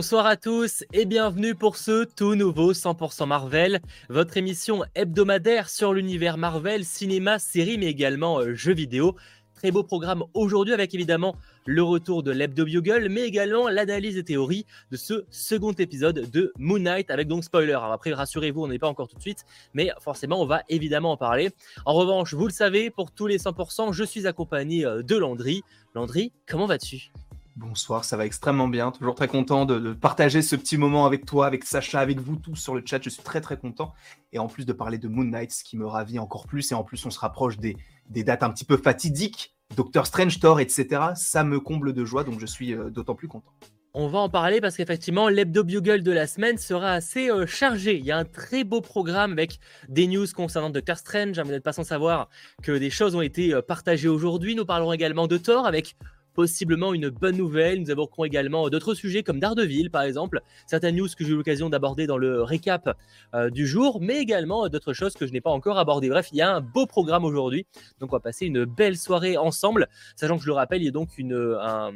[0.00, 5.92] Bonsoir à tous et bienvenue pour ce tout nouveau 100% Marvel, votre émission hebdomadaire sur
[5.92, 9.14] l'univers Marvel, cinéma, série mais également euh, jeux vidéo.
[9.56, 11.36] Très beau programme aujourd'hui avec évidemment
[11.66, 16.50] le retour de l'Hebdo Bugle, mais également l'analyse et théorie de ce second épisode de
[16.56, 17.76] Moon Knight avec donc spoiler.
[17.78, 19.44] Après, rassurez-vous, on n'est pas encore tout de suite,
[19.74, 21.50] mais forcément, on va évidemment en parler.
[21.84, 25.60] En revanche, vous le savez, pour tous les 100%, je suis accompagné euh, de Landry.
[25.94, 27.12] Landry, comment vas-tu?
[27.56, 28.92] Bonsoir, ça va extrêmement bien.
[28.92, 32.56] Toujours très content de, partager ce petit moment avec toi, avec Sacha, avec vous tous
[32.56, 33.02] sur le chat.
[33.02, 33.92] Je suis très très content.
[34.32, 36.70] Et en plus de parler de Moon Knight, ce qui me ravit encore plus.
[36.70, 37.76] Et en plus, on se rapproche des,
[38.08, 39.54] dates un petit peu fatidiques.
[39.76, 41.02] Doctor Strange, Thor, etc.
[41.14, 43.52] Ça me comble de joie, donc je suis euh, d'autant plus content.
[43.92, 47.96] On va en parler parce qu'effectivement, l'hebdo bugle de la semaine sera assez euh, chargé.
[47.96, 49.58] Il y a un très beau programme avec
[49.88, 51.40] des news concernant Doctor Strange.
[51.40, 52.28] Vous n'êtes pas sans savoir
[52.62, 54.54] que des choses ont été euh, partagées aujourd'hui.
[54.54, 55.96] Nous parlerons également de Thor avec
[56.34, 57.80] possiblement une bonne nouvelle.
[57.80, 61.68] Nous aborderons également d'autres sujets comme Daredevil par exemple, certaines news que j'ai eu l'occasion
[61.70, 62.96] d'aborder dans le récap
[63.34, 66.08] euh, du jour, mais également d'autres choses que je n'ai pas encore abordées.
[66.08, 67.66] Bref, il y a un beau programme aujourd'hui,
[67.98, 70.88] donc on va passer une belle soirée ensemble, sachant que je le rappelle, il y
[70.88, 71.92] a donc une, un,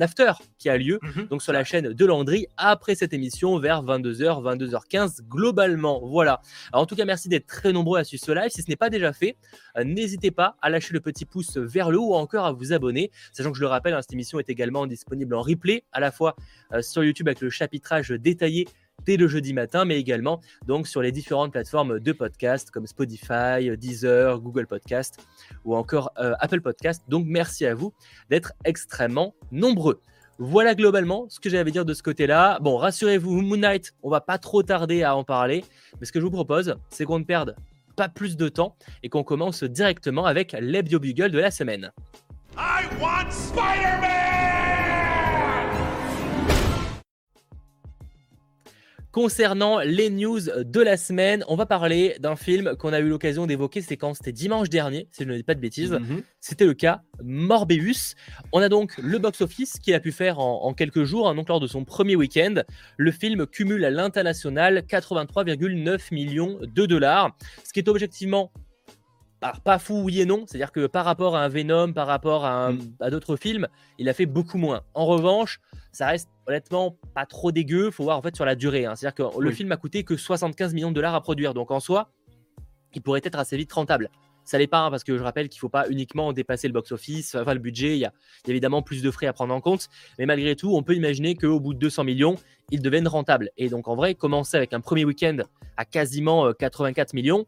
[0.00, 1.26] after qui a lieu mhm.
[1.28, 6.00] donc sur la chaîne de Landry après cette émission vers 22h, 22h15 globalement.
[6.04, 6.40] Voilà.
[6.72, 8.50] en tout cas, merci d'être très nombreux à suivre ce live.
[8.50, 9.36] Si ce n'est pas déjà fait,
[9.76, 12.72] euh, n'hésitez pas à lâcher le petit pouce vers le haut ou encore à vous
[12.72, 16.00] abonner, sachant que je le rappelle, hein, cette émission est également disponible en replay, à
[16.00, 16.36] la fois
[16.72, 18.68] euh, sur YouTube avec le chapitrage détaillé
[19.04, 23.76] dès le jeudi matin, mais également donc sur les différentes plateformes de podcast comme Spotify,
[23.76, 25.24] Deezer, Google Podcast
[25.64, 27.02] ou encore euh, Apple Podcast.
[27.08, 27.92] Donc merci à vous
[28.30, 30.00] d'être extrêmement nombreux.
[30.38, 32.58] Voilà globalement ce que j'avais à dire de ce côté-là.
[32.60, 35.64] Bon, rassurez-vous, Moon Knight, on va pas trop tarder à en parler,
[36.00, 37.54] mais ce que je vous propose, c'est qu'on ne perde
[37.96, 41.92] pas plus de temps et qu'on commence directement avec l'hebdo bugle de la semaine.
[42.56, 43.32] I want
[49.12, 53.46] Concernant les news de la semaine, on va parler d'un film qu'on a eu l'occasion
[53.46, 55.92] d'évoquer, c'est quand c'était dimanche dernier, si je ne dis pas de bêtises.
[55.92, 56.22] Mhm.
[56.40, 58.14] C'était le cas Morbius.
[58.52, 61.60] On a donc le box-office qu'il a pu faire en, quelques jours, hein, donc lors
[61.60, 62.62] de son premier week-end.
[62.96, 68.50] Le film cumule à l'international 83,9 millions de dollars, ce qui est objectivement
[69.64, 70.44] pas fou, oui et non.
[70.46, 73.10] C'est-à-dire que par rapport à un Venom, par rapport à, mm.
[73.10, 74.82] d'autres films, il a fait beaucoup moins.
[74.94, 75.60] En revanche,
[75.92, 77.90] ça reste honnêtement pas trop dégueu.
[77.90, 78.86] Faut voir en fait sur la durée.
[78.86, 78.94] Hein.
[78.96, 81.54] C'est-à-dire que le film a coûté que 75 millions de dollars à produire.
[81.54, 82.10] Donc en soi,
[82.94, 84.10] il pourrait être assez vite rentable.
[84.44, 86.72] Ça l'est pas, hein, parce que je rappelle qu'il ne faut pas uniquement dépasser le
[86.72, 88.12] box-office, enfin le budget, il y, a,
[88.48, 89.88] évidemment plus de frais à prendre en compte,
[90.18, 92.34] mais malgré tout, on peut imaginer qu'au bout de 200 millions,
[92.70, 93.50] il devienne rentable.
[93.56, 95.38] Et donc en vrai, commencer avec un premier week-end
[95.76, 97.46] à quasiment 84 euh, millions,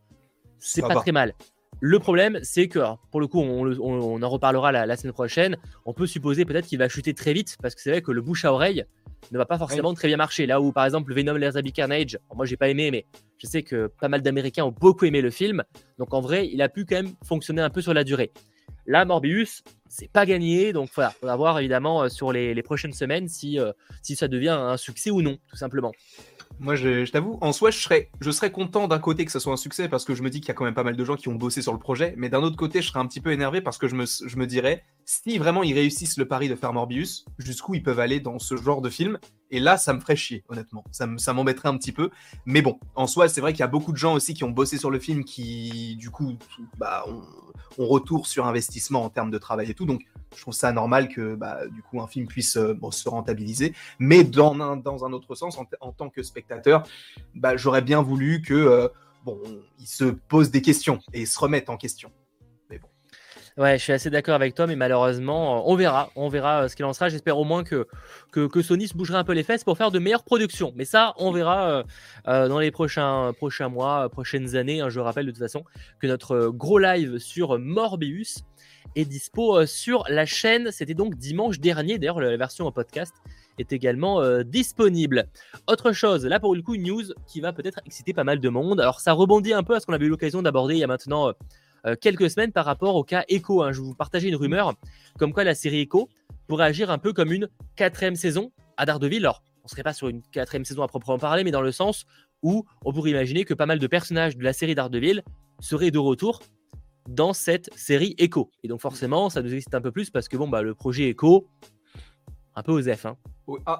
[0.58, 1.34] c'est pas très mal.
[1.80, 2.80] Le problème, c'est que,
[3.10, 6.88] pour le coup, on, en reparlera la, semaine prochaine, on peut supposer peut-être qu'il va
[6.88, 8.84] chuter très vite, parce que c'est vrai que le bouche à oreille
[9.32, 10.46] ne va pas forcément très bien marcher.
[10.46, 13.06] Là où, par exemple, Venom Laserby Carnage, moi j'ai pas aimé, mais
[13.38, 15.62] je sais que pas mal d'Américains ont beaucoup aimé le film,
[15.98, 18.32] donc en vrai, il a pu quand même fonctionner un peu sur la durée.
[18.86, 22.92] Là, Morbius, c'est pas gagné, donc voilà, on va voir évidemment euh, sur les, prochaines
[22.92, 23.72] semaines si, euh,
[24.02, 25.92] si ça devient un succès ou non, tout simplement.
[26.60, 29.52] Moi, je, t'avoue, en soi, je serais, je serais content d'un côté que ça soit
[29.52, 31.04] un succès parce que je me dis qu'il y a quand même pas mal de
[31.04, 33.20] gens qui ont bossé sur le projet, mais d'un autre côté, je serais un petit
[33.20, 36.48] peu énervé parce que je me, je me dirais, si vraiment ils réussissent le pari
[36.48, 39.18] de faire Morbius, jusqu'où ils peuvent aller dans ce genre de film?
[39.50, 40.84] Et là, ça me ferait chier, honnêtement.
[40.92, 42.10] Ça, ça m'embêterait un petit peu.
[42.46, 44.50] Mais bon, en soi, c'est vrai qu'il y a beaucoup de gens aussi qui ont
[44.50, 46.36] bossé sur le film qui, du coup,
[46.78, 47.22] bah, ont,
[47.78, 49.86] ont retour sur investissement en termes de travail et tout.
[49.86, 50.02] Donc,
[50.34, 53.74] je trouve ça normal que bah, du coup un film puisse euh, se rentabiliser.
[53.98, 56.84] Mais dans un, dans un autre sens, en, tant que spectateur,
[57.34, 58.88] bah, j'aurais bien voulu que euh,
[59.24, 59.40] bon,
[59.80, 62.10] il se pose des questions et se remette en question.
[62.70, 62.88] Mais bon.
[63.56, 66.76] Ouais, je suis assez d'accord avec toi, mais malheureusement, euh, on verra, on verra ce
[66.76, 67.08] qu'il en sera.
[67.08, 67.86] J'espère au moins que,
[68.32, 70.72] que, Sony se bougera un peu les fesses pour faire de meilleures productions.
[70.76, 71.84] Mais ça, on verra
[72.26, 74.80] dans les prochains, prochains mois, prochaines années.
[74.80, 74.88] Hein.
[74.88, 75.64] je rappelle de toute façon
[76.00, 78.44] que notre gros live sur Morbius
[78.96, 80.70] est dispo euh, sur la chaîne.
[80.70, 81.98] C'était donc dimanche dernier.
[81.98, 83.14] D'ailleurs, la version en podcast
[83.58, 85.28] est également euh, disponible.
[85.68, 88.48] Autre chose, là pour le coup, une news qui va peut-être exciter pas mal de
[88.48, 88.80] monde.
[88.80, 90.88] Alors, ça rebondit un peu à ce qu'on avait eu l'occasion d'aborder il y a
[90.88, 91.32] maintenant
[91.86, 93.62] euh, quelques semaines par rapport au cas Echo.
[93.62, 93.72] Hein.
[93.72, 94.74] Je vous partager une rumeur
[95.18, 96.08] comme quoi la série Echo
[96.46, 99.18] pourrait agir un peu comme une quatrième saison à Daredevil.
[99.18, 102.06] Alors, on serait pas sur une quatrième saison à proprement parler, mais dans le sens
[102.42, 105.22] où on pourrait imaginer que pas mal de personnages de la série Daredevil
[105.60, 106.42] seraient de retour
[107.08, 108.50] dans cette série Echo.
[108.62, 111.08] Et donc forcément, ça nous existe un peu plus parce que bon, bah, le projet
[111.10, 111.48] Echo,
[112.56, 113.06] un peu aux F.
[113.06, 113.16] Hein.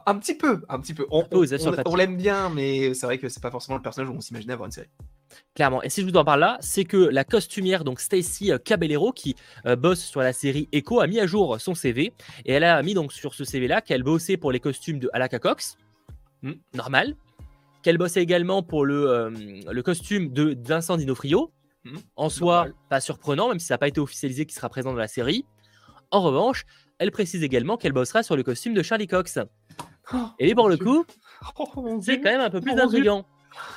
[0.06, 1.06] Un, petit peu, un petit peu.
[1.11, 4.21] On, on, l'aime bien, mais c'est vrai que c'est pas forcément le personnage où on
[4.21, 4.91] s'imaginait avoir une série.
[5.55, 5.82] Clairement.
[5.82, 9.37] Et si je vous en parle là, c'est que la costumière, donc Stacy Caballero, qui
[9.67, 12.12] euh, bosse sur la série Echo, a mis à jour son CV.
[12.44, 15.09] Et elle a mis donc sur ce CV là qu'elle bossait pour les costumes de
[15.12, 15.79] Alaka Cox,
[16.43, 16.53] hmm.
[16.75, 17.15] normal.
[17.82, 19.31] Qu'elle bossait également pour le,
[19.70, 21.53] le costume de Vincent Dinofrio.
[21.85, 21.97] Hmm.
[22.17, 24.99] En soi, pas surprenant, même si ça n'a pas été officialisé qu'il sera présent dans
[24.99, 25.45] la série.
[26.11, 26.65] En revanche,
[26.99, 29.39] elle précise également qu'elle bossera sur le costume de Charlie Cox.
[30.13, 31.05] Oh, et pour le coup,
[31.59, 33.27] oh, c'est quand même un peu plus intriguant.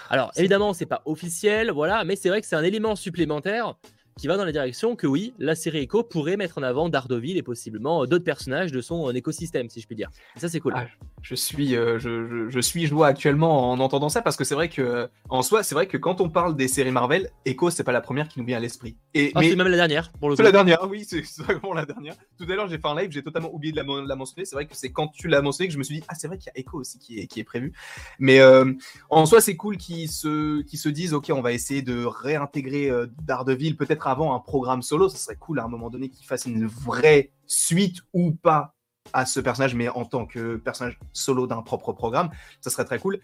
[0.09, 3.75] Alors évidemment, c'est pas officiel, voilà, mais c'est vrai que c'est un élément supplémentaire
[4.17, 7.37] qui va dans la direction que oui, la série Echo pourrait mettre en avant Daredevil
[7.37, 10.09] et possiblement d'autres personnages de son écosystème, si je puis dire.
[10.35, 10.73] ça, c'est cool.
[10.75, 10.87] Ah,
[11.21, 14.69] je suis, euh, je, je, suis joie actuellement en entendant ça parce que c'est vrai
[14.69, 17.91] que, en soi, c'est vrai que quand on parle des séries Marvel, Echo, c'est pas
[17.91, 18.97] la première qui nous vient à l'esprit.
[19.13, 21.85] Et ah, c'est même la dernière pour le C'est la dernière, oui, c'est vraiment la
[21.85, 22.15] dernière.
[22.37, 24.45] Tout à l'heure, j'ai fait un live, j'ai totalement oublié de la, mentionner.
[24.45, 26.27] C'est vrai que c'est quand tu l'as mentionné que je me suis dit, ah, c'est
[26.27, 27.73] vrai qu'il y a Echo aussi qui est, qui est prévu.
[28.19, 28.71] Mais euh,
[29.09, 32.89] en soi, c'est cool qu'ils se, qu'ils se disent, ok, on va essayer de réintégrer
[32.89, 35.09] euh, Daredevil peut-être avant un programme solo.
[35.09, 38.75] Ça serait cool à un moment donné qu'il fasse une vraie suite ou pas
[39.13, 42.29] à ce personnage, mais en tant que personnage solo d'un propre programme.
[42.61, 43.19] Ça serait très cool.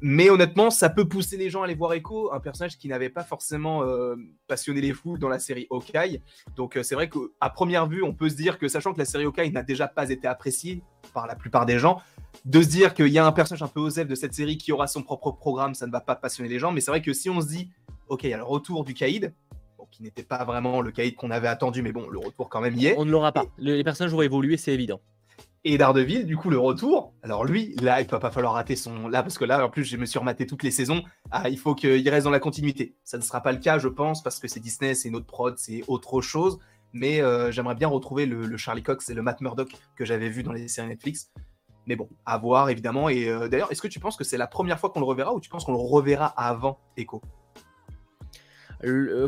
[0.00, 3.08] Mais honnêtement, ça peut pousser les gens à aller voir Echo, un personnage qui n'avait
[3.08, 6.22] pas forcément euh, passionné les fous dans la série Hawkeye.
[6.56, 9.04] Donc euh, c'est vrai qu'à première vue, on peut se dire que, sachant que la
[9.04, 10.82] série Hawkeye n'a déjà pas été appréciée
[11.14, 12.00] par la plupart des gens,
[12.44, 14.70] de se dire qu'il y a un personnage un peu osef de cette série qui
[14.70, 16.70] aura son propre programme, ça ne va pas passionner les gens.
[16.70, 17.70] Mais c'est vrai que si on se dit,
[18.08, 19.34] ok, il y a le retour du Caïd,
[19.90, 22.74] qui n'était pas vraiment le Caïd qu'on avait attendu, mais bon, le retour quand même
[22.74, 22.94] y est.
[22.98, 23.44] On ne l'aura pas.
[23.58, 25.00] Les personnages vont évoluer, c'est évident.
[25.64, 27.12] Et Daredevil, du coup, le retour.
[27.22, 29.08] Alors lui, là, il va pas falloir rater son.
[29.08, 31.02] Là, parce que là, en plus, je me suis rematé toutes les saisons.
[31.30, 32.94] Ah, il faut qu'il reste dans la continuité.
[33.04, 35.26] Ça ne sera pas le cas, je pense, parce que c'est Disney, c'est une autre
[35.26, 36.58] prod, c'est autre chose.
[36.92, 40.42] Mais euh, j'aimerais bien retrouver le, Charlie Cox et le Matt Murdock que j'avais vu
[40.42, 41.30] dans les séries Netflix.
[41.86, 43.08] Mais bon, à voir évidemment.
[43.08, 45.34] Et euh, d'ailleurs, est-ce que tu penses que c'est la première fois qu'on le reverra
[45.34, 47.20] ou tu penses qu'on le reverra avant Echo?
[48.80, 49.26] Le,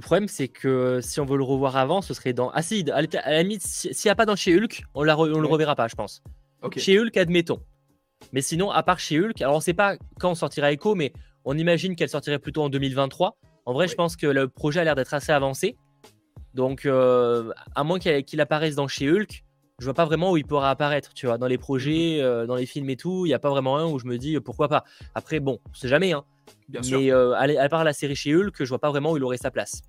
[0.00, 2.50] problème, c'est que si on veut le revoir avant, ce serait dans.
[2.50, 5.24] Ah, si, à la limite, s'il n'y a pas dans chez Hulk, on, la on
[5.24, 6.22] le reverra pas, je pense.
[6.76, 7.60] Chez Hulk, admettons.
[8.32, 11.12] Mais sinon, à part chez Hulk, alors on sait pas quand sortira Echo, mais
[11.44, 13.36] on imagine qu'elle sortirait plutôt en 2023.
[13.64, 15.76] En vrai, je pense que le projet a l'air d'être assez avancé.
[16.54, 19.44] Donc, euh, à moins qu'il apparaisse dans chez Hulk,
[19.80, 21.12] je vois pas vraiment où il pourra apparaître.
[21.14, 22.24] Tu vois, dans les projets, mhm.
[22.24, 24.18] euh, dans les films et tout, il n'y a pas vraiment un où je me
[24.18, 24.84] dis pourquoi pas.
[25.14, 26.12] Après, bon, on sait jamais.
[26.12, 26.24] Hein.
[26.68, 29.24] Bien mais euh, à, part la série chez Hulk, je vois pas vraiment où il
[29.24, 29.82] aurait sa place.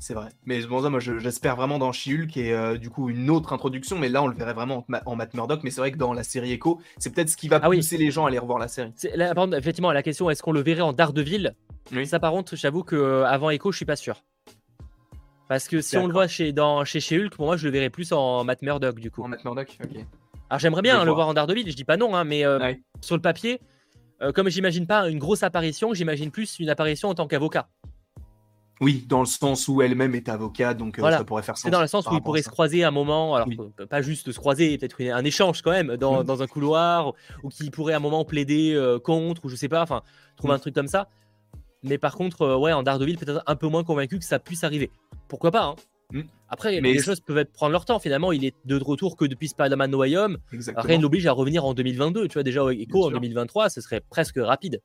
[0.00, 0.28] C'est vrai.
[0.46, 3.98] Mais bon, ça, moi, j'espère vraiment dans She-Hulk et euh, du coup une autre introduction.
[3.98, 5.64] Mais là, on le verrait vraiment en, Matt Murdock.
[5.64, 7.96] Mais c'est vrai que dans la série Echo, c'est peut-être ce qui va ah pousser
[7.96, 8.92] les gens à aller revoir la série.
[9.56, 11.54] effectivement, la question est-ce qu'on le verrait en Daredevil?
[11.92, 12.06] Oui.
[12.06, 14.22] Ça, par contre, j'avoue qu'avant Echo, je suis pas sûr.
[15.48, 17.72] Parce que si on le voit chez, dans, chez, chez Hulk, pour moi, je le
[17.72, 19.22] verrais plus en Matt Murdock, du coup.
[19.22, 20.04] En Matt Murdock, ok.
[20.50, 23.16] Alors, j'aimerais bien le voir en Daredevil, je dis pas non, hein, mais euh, sur
[23.16, 23.60] le papier,
[24.22, 27.68] euh, comme j'imagine pas une grosse apparition, j'imagine plus une apparition en tant qu'avocat.
[28.80, 31.64] Oui, dans le sens où elle-même est avocat, donc euh, ça pourrait faire sens.
[31.64, 33.48] C'est dans le sens où il pourrait se croiser à un moment, alors
[33.90, 37.70] pas juste se croiser, peut-être un échange quand même dans, dans un couloir, ou qu'il
[37.70, 40.02] pourrait à un moment plaider contre, ou je sais pas, enfin,
[40.36, 41.08] trouver un truc comme ça.
[41.82, 44.90] Mais par contre, ouais, en Daredevil, peut-être un peu moins convaincu que ça puisse arriver
[45.28, 45.74] pourquoi pas hein.
[46.12, 46.22] hmm.
[46.48, 47.98] Après, les choses peuvent être, prendre leur temps.
[47.98, 50.38] Finalement, il est de retour que depuis Spider-Man No Way Home.
[50.76, 52.26] Rien n'oblige à revenir en 2022.
[52.26, 54.80] Tu vois, déjà, Echo en 2023, ce serait presque rapide.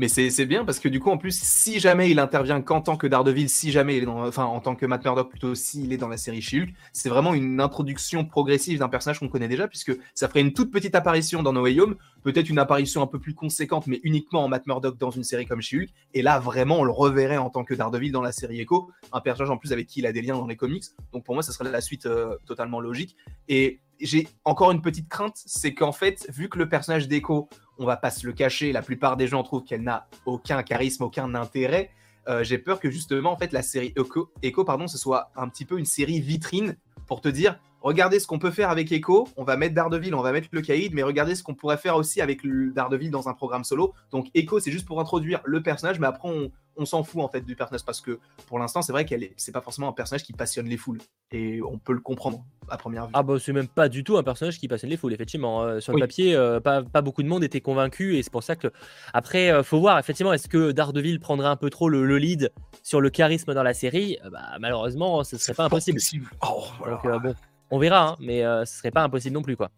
[0.00, 2.96] Mais c'est bien parce que du coup, en plus, si jamais il intervient qu'en tant
[2.96, 5.92] que Daredevil, si jamais il est dans, enfin, en tant que Matt Murdock plutôt, s'il
[5.92, 9.66] est dans la série Shield, c'est vraiment une introduction progressive d'un personnage qu'on connaît déjà,
[9.66, 13.06] puisque ça ferait une toute petite apparition dans No Way Home, peut-être une apparition un
[13.06, 15.90] peu plus conséquente, mais uniquement en Matt Murdock dans une série comme Shield.
[16.14, 19.20] Et là, vraiment, on le reverrait en tant que Daredevil dans la série Echo, un
[19.20, 20.84] personnage en plus avec qui il a des liens dans les comics.
[21.12, 23.16] Donc pour moi, ça serait la suite euh, totalement logique.
[23.48, 27.86] Et j'ai encore une petite crainte, c'est qu'en fait, vu que le personnage d'Echo, on
[27.86, 31.34] va pas se le cacher, la plupart des gens trouvent qu'elle n'a aucun charisme, aucun
[31.34, 31.90] intérêt.
[32.28, 35.48] Euh, j'ai peur que justement, en fait, la série Echo, Echo, pardon, ce soit un
[35.48, 36.76] petit peu une série vitrine
[37.06, 40.22] pour te dire, regardez ce qu'on peut faire avec Echo, on va mettre Daredevil, on
[40.22, 43.34] va mettre le Caïd, mais regardez ce qu'on pourrait faire aussi avec Daredevil dans un
[43.34, 43.92] programme solo.
[44.10, 47.28] Donc Echo, c'est juste pour introduire le personnage, mais après, on, on s'en fout en
[47.28, 49.92] fait du personnage parce que pour l'instant, c'est vrai qu'elle est, c'est pas forcément un
[49.92, 50.98] personnage qui passionne les foules
[51.30, 53.12] et on peut le comprendre à première vue.
[53.14, 55.62] Ah bah c'est même pas du tout un personnage qui passionne les foules effectivement.
[55.62, 55.80] Hein.
[55.80, 58.68] sur le papier, euh, pas, beaucoup de monde était convaincu et c'est pour ça que
[59.12, 62.52] après euh, faut voir effectivement est-ce que Daredevil prendrait un peu trop le, lead
[62.82, 64.18] sur le charisme dans la série?
[64.24, 66.00] Euh, bah, malheureusement, ce serait pas impossible.
[66.42, 66.64] Oh,
[67.04, 67.34] bon,
[67.70, 69.70] on verra, hein, mais ce serait pas impossible non plus quoi.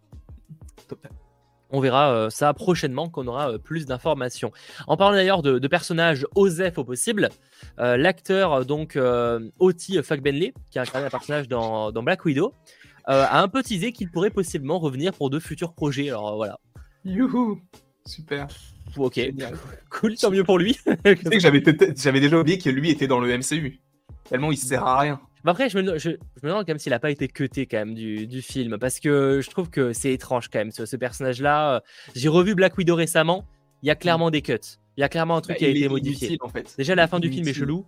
[1.70, 4.52] On verra euh, ça prochainement, qu'on aura euh, plus d'informations.
[4.86, 7.28] En parlant d'ailleurs de, personnages OSEF au possible,
[7.78, 8.98] euh, l'acteur donc
[9.58, 12.52] Oti Fagbenley, qui a incarné un personnage dans, Black Widow,
[13.06, 16.08] a un peu teasé qu'il pourrait possiblement revenir pour de futurs projets.
[16.08, 16.58] Alors voilà.
[17.04, 17.60] Youhou
[18.04, 18.46] Super.
[18.96, 19.20] Ok,
[19.90, 20.74] cool, tant mieux pour lui.
[20.74, 21.40] tu sais que
[21.96, 23.80] j'avais déjà oublié que lui était dans le MCU.
[24.28, 25.20] Tellement il sert à rien.
[25.46, 27.94] Après, je me, je, me, demande quand même s'il a pas été cuté quand même
[27.94, 31.82] du, du, film, parce que je trouve que c'est étrange quand même ce, ce personnage-là.
[32.14, 33.46] J'ai revu Black Widow récemment,
[33.82, 33.98] il y a mm.
[33.98, 34.58] clairement des cuts.
[34.96, 36.38] Il y a clairement un truc bah, qui a été modifié.
[36.40, 36.74] en fait.
[36.78, 37.84] Déjà, la fin du film est chelou.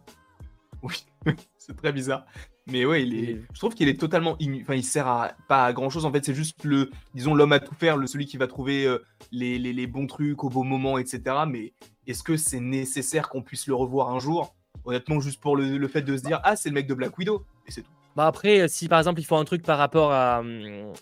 [0.82, 0.94] Oui,
[1.58, 2.26] c'est très bizarre.
[2.66, 3.40] Mais ouais, il est...
[3.52, 4.36] je trouve qu'il est totalement.
[4.60, 6.04] Enfin, il sert à pas à grand chose.
[6.04, 8.86] En fait, c'est juste le, disons, l'homme à tout faire, le celui qui va trouver
[8.86, 8.98] euh,
[9.32, 11.22] les, les, les, bons trucs au bon moment, etc.
[11.48, 11.72] Mais
[12.06, 14.54] est-ce que c'est nécessaire qu'on puisse le revoir un jour?
[14.85, 17.16] Honnêtement, juste pour le, le, fait de se dire, ah, c'est le mec de Black
[17.18, 17.90] Widow, et c'est tout.
[18.16, 20.42] Bah après, si par exemple, il faut un truc par rapport à,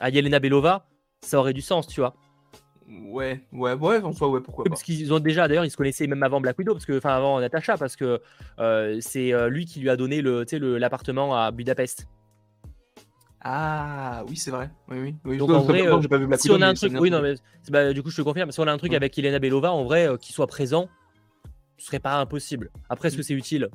[0.01, 0.87] à Yelena Belova,
[1.23, 2.15] ça aurait du sens, tu vois.
[2.89, 4.71] Ouais, ouais, ouais, en soi, ouais, pourquoi pas.
[4.71, 7.17] Parce qu'ils ont déjà, d'ailleurs, ils se connaissaient même avant Black Widow, parce que, enfin,
[7.17, 8.21] avant Natasha, parce que
[8.61, 10.45] euh, c'est euh, lui qui lui a donné le,
[10.79, 12.07] l'appartement à Budapest.
[13.41, 14.71] Ah oui, c'est vrai.
[14.89, 15.15] Oui, oui.
[15.25, 15.37] oui.
[15.37, 17.35] Donc en vrai, euh, pas vu Black si on a un truc, oui, non, mais
[17.71, 18.53] bah, du coup, je te confirme.
[18.53, 20.89] Si on a un truc avec Elena Belova, en vrai, qu'il soit présent,
[21.79, 22.71] ce serait pas impossible.
[22.89, 23.69] Après, est-ce que c'est utile?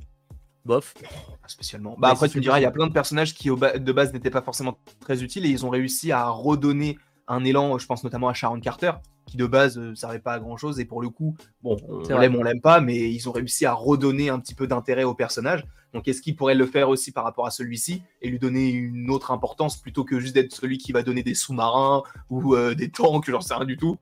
[0.66, 0.94] Bof.
[1.42, 1.96] Pas spécialement.
[1.98, 4.30] Bah, après, tu me diras, il y a plein de personnages qui de base n'étaient
[4.30, 8.30] pas forcément très utiles et ils ont réussi à redonner un élan, je pense notamment
[8.30, 8.92] à Sharon Carter,
[9.32, 10.78] qui de base ne servait pas à grand chose.
[10.82, 13.72] Et pour le coup, bon, on l'aime, on l'aime pas, mais ils ont réussi à
[13.72, 15.66] redonner un petit peu d'intérêt au personnage.
[15.94, 19.10] Donc est-ce qu'ils pourraient le faire aussi par rapport à celui-ci et lui donner une
[19.10, 22.90] autre importance plutôt que juste d'être celui qui va donner des sous-marins ou euh, des
[22.92, 23.98] tanks, j'en sais rien du tout.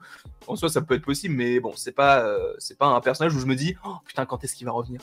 [0.47, 3.35] En soi, ça peut être possible, mais bon, c'est pas, euh, c'est pas un personnage
[3.35, 4.99] où je me dis, oh putain, quand est-ce qu'il va revenir?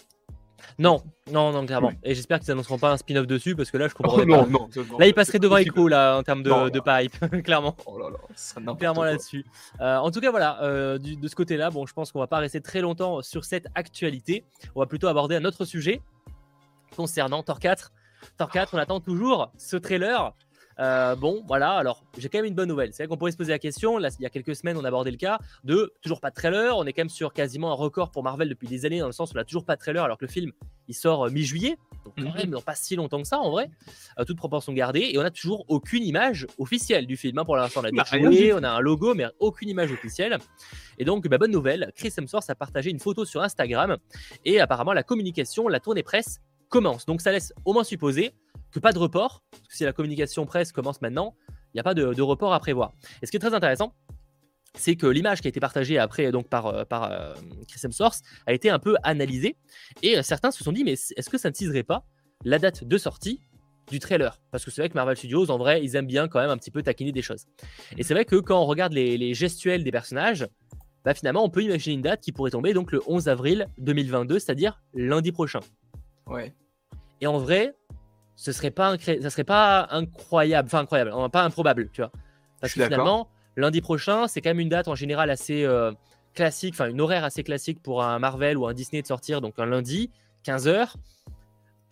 [0.78, 1.92] Non, non, non, clairement.
[2.02, 4.24] Et j'espère qu'ils annonceront pas un spin-off dessus parce que là, je comprends oh, pas.
[4.24, 4.68] Non,
[4.98, 7.76] là, il passerait devant Echo là en termes de, pipe, clairement.
[7.86, 9.44] Oh là là, clairement là-dessus.
[9.80, 12.38] Euh, en tout cas, voilà, euh, de ce côté-là, bon, je pense qu'on va pas
[12.38, 14.44] rester très longtemps sur cette actualité.
[14.74, 16.00] On va plutôt aborder un autre sujet
[16.96, 17.92] concernant Thor 4.
[18.38, 20.34] Thor 4, on attend toujours ce trailer
[20.78, 22.92] euh, bon, voilà, alors j'ai quand même une bonne nouvelle.
[22.92, 24.84] C'est vrai qu'on pourrait se poser la question, là, il y a quelques semaines, on
[24.84, 26.76] a abordé le cas de toujours pas de trailer.
[26.76, 29.12] On est quand même sur quasiment un record pour Marvel depuis des années, dans le
[29.12, 30.52] sens où on a toujours pas de trailer, alors que le film
[30.88, 32.36] il sort euh, mi-juillet, donc quand mhm.
[32.36, 33.70] même dans pas si longtemps que ça en vrai,
[34.18, 37.38] euh, toute proportion gardée, et on a toujours aucune image officielle du film.
[37.38, 40.38] Hein, pour l'instant, on a bah, on a un logo, mais aucune image officielle.
[40.98, 43.96] Et donc, bah, bonne nouvelle, Chris Hemsworth a partagé une photo sur Instagram,
[44.44, 47.06] et apparemment la communication, la tournée presse commence.
[47.06, 48.32] Donc ça laisse au moins supposer
[48.80, 51.94] pas de report, parce que si la communication presse commence maintenant, il n'y a pas
[51.94, 52.92] de, report à prévoir.
[53.22, 53.94] Et ce qui est très intéressant,
[54.74, 57.34] c'est que l'image qui a été partagée après donc par, euh, par euh,
[57.66, 59.56] Chris Hemsworth a été un peu analysée
[60.02, 62.04] et euh, certains se sont dit mais est-ce que ça ne teaserait pas
[62.44, 63.40] la date de sortie
[63.90, 64.38] du trailer?
[64.50, 66.58] Parce que c'est vrai que Marvel Studios, en vrai, ils aiment bien quand même un
[66.58, 67.46] petit peu taquiner des choses.
[67.96, 70.46] Et c'est vrai que quand on regarde les, gestuels des personnages,
[71.06, 74.38] bah finalement on peut imaginer une date qui pourrait tomber donc le 11 avril 2022,
[74.40, 75.60] c'est-à-dire lundi prochain.
[76.26, 76.54] Ouais.
[77.20, 77.74] Et en vrai,
[78.36, 82.12] ce serait pas ça serait pas incroyable, enfin incroyable, pas improbable, tu vois.
[82.60, 85.92] Parce que finalement, lundi prochain, c'est quand même une date en général assez euh,
[86.34, 89.58] classique, enfin une horaire assez classique pour un Marvel ou un Disney de sortir, donc
[89.58, 90.10] un lundi,
[90.44, 90.94] 15h.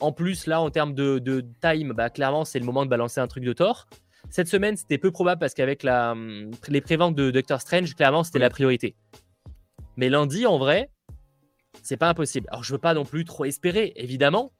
[0.00, 3.20] En plus, là, en termes de, de time, bah, clairement, c'est le moment de balancer
[3.20, 3.86] un truc de Thor.
[4.28, 8.24] Cette semaine, c'était peu probable parce qu'avec la, hum, les préventes de Doctor Strange, clairement,
[8.24, 8.96] c'était la priorité.
[9.96, 10.90] Mais lundi, en vrai,
[11.82, 12.46] c'est pas impossible.
[12.50, 14.52] Alors, je veux pas non plus trop espérer, évidemment,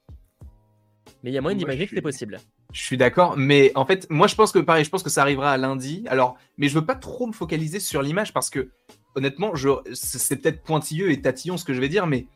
[1.23, 2.39] mais il y a moyen d'imaginer que c'est possible.
[2.71, 5.21] Je suis d'accord, mais en fait, moi je pense que pareil, je pense que ça
[5.21, 6.03] arrivera à lundi.
[6.07, 8.69] Alors, mais je veux pas trop me focaliser sur l'image parce que
[9.15, 9.69] honnêtement, je...
[9.93, 12.27] c'est peut-être pointilleux et tatillon ce que je vais dire, mais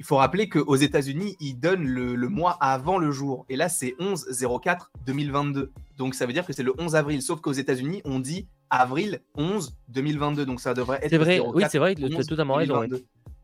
[0.00, 3.46] il faut rappeler qu'aux États-Unis, ils donnent le, mois avant le jour.
[3.48, 5.68] Et là, c'est 11-04-2022.
[5.96, 7.22] Donc ça veut dire que c'est le 11 avril.
[7.22, 10.46] Sauf qu'aux États-Unis, on dit avril 11 2022.
[10.46, 11.10] Donc ça devrait être.
[11.10, 12.84] C'est vrai, oui, c'est vrai, tu as totalement raison.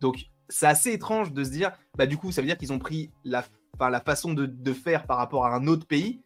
[0.01, 0.17] Donc
[0.51, 3.11] c'est assez étrange de se dire, bah du coup, ça veut dire qu'ils ont pris
[3.25, 3.45] la
[3.89, 6.21] la façon de, faire par rapport à un autre pays.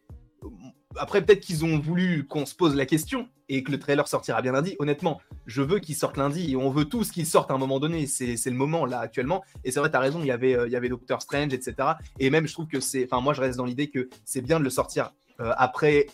[0.97, 4.41] Après, peut-être qu'ils ont voulu qu'on se pose la question et que le trailer sortira
[4.41, 4.75] bien lundi.
[4.79, 7.79] Honnêtement, je veux qu'il sorte lundi et on veut tous qu'il sorte à un moment
[7.79, 8.07] donné.
[8.07, 9.43] C'est le moment là actuellement.
[9.63, 11.53] Et c'est vrai, tu as raison, il y avait, euh, il y avait Doctor Strange,
[11.53, 11.75] etc.
[12.19, 13.05] Et même, je trouve que c'est.
[13.05, 16.07] Enfin, moi, je reste dans l'idée que c'est bien de le sortir euh, après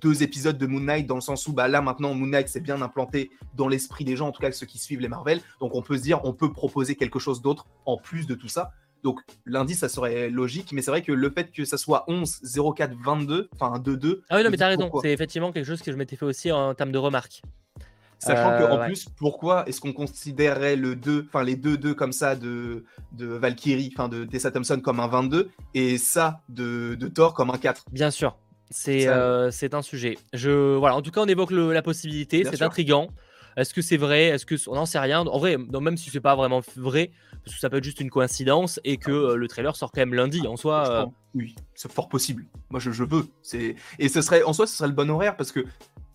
[0.00, 2.60] deux épisodes de Moon Knight dans le sens où bah là maintenant Moon Knight s'est
[2.60, 5.40] bien implanté dans l'esprit des gens, en tout cas ceux qui suivent les Marvel.
[5.60, 8.48] Donc on peut se dire on peut proposer quelque chose d'autre en plus de tout
[8.48, 8.72] ça.
[9.02, 12.40] Donc lundi, ça serait logique, mais c'est vrai que le fait que ça soit 11,
[12.76, 14.20] 04, 22, enfin 2-2.
[14.30, 16.52] Ah oui, non, mais t'as raison, c'est effectivement quelque chose que je m'étais fait aussi
[16.52, 17.42] en termes de remarques.
[18.20, 22.36] Sachant qu'en euh, plus, pourquoi est-ce qu'on considérerait le 2, enfin les 2-2 comme ça
[22.36, 27.34] de, de Valkyrie, enfin de Tessa Thompson comme un 22 et ça de, de Thor
[27.34, 28.36] comme un 4 Bien sûr,
[28.72, 30.18] c'est euh, un sujet.
[30.32, 33.08] Je, voilà, en tout cas, on évoque la possibilité, c'est intriguant.
[33.56, 34.24] Est-ce que c'est vrai?
[34.28, 35.20] Est-ce que on n'en sait rien?
[35.20, 37.10] En vrai, même si c'est pas vraiment vrai,
[37.44, 40.00] parce que ça peut être juste une coïncidence et que euh, le trailer sort quand
[40.00, 40.46] même lundi.
[40.46, 42.46] En soi, euh, oui, c'est fort possible.
[42.70, 43.26] Moi, je, veux.
[43.42, 45.64] C'est et ce serait en soi, ce serait le bon horaire parce que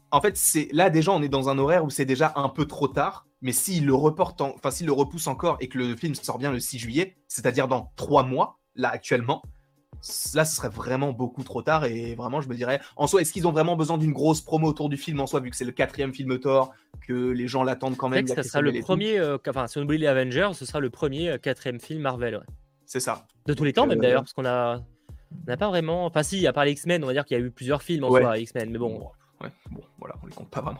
[0.09, 2.65] en fait, c'est là déjà, on est dans un horaire où c'est déjà un peu
[2.65, 3.25] trop tard.
[3.41, 6.51] Mais s'il le reporte, enfin s'il le repousse encore et que le film sort bien
[6.51, 9.43] le 6 juillet, c'est-à-dire dans trois mois, là actuellement,
[10.33, 11.85] là, ce serait vraiment beaucoup trop tard.
[11.85, 14.67] Et vraiment, je me dirais, en soi, est-ce qu'ils ont vraiment besoin d'une grosse promo
[14.67, 16.73] autour du film en soi, vu que c'est le quatrième film Thor,
[17.07, 19.97] que les gens l'attendent quand même Ça sera le premier, euh, enfin, si on oublie
[19.97, 22.41] les Avengers, ce sera le premier euh, quatrième film Marvel.
[22.85, 23.25] C'est ça.
[23.45, 26.05] De tous les temps, même d'ailleurs, parce qu'on a, on n'a pas vraiment.
[26.05, 28.05] Enfin, si, à part les X-Men, on va dire qu'il y a eu plusieurs films
[28.05, 29.09] en soi, X-Men, mais bon.
[29.39, 30.79] Ouais, bon, voilà, on les compte pas vraiment.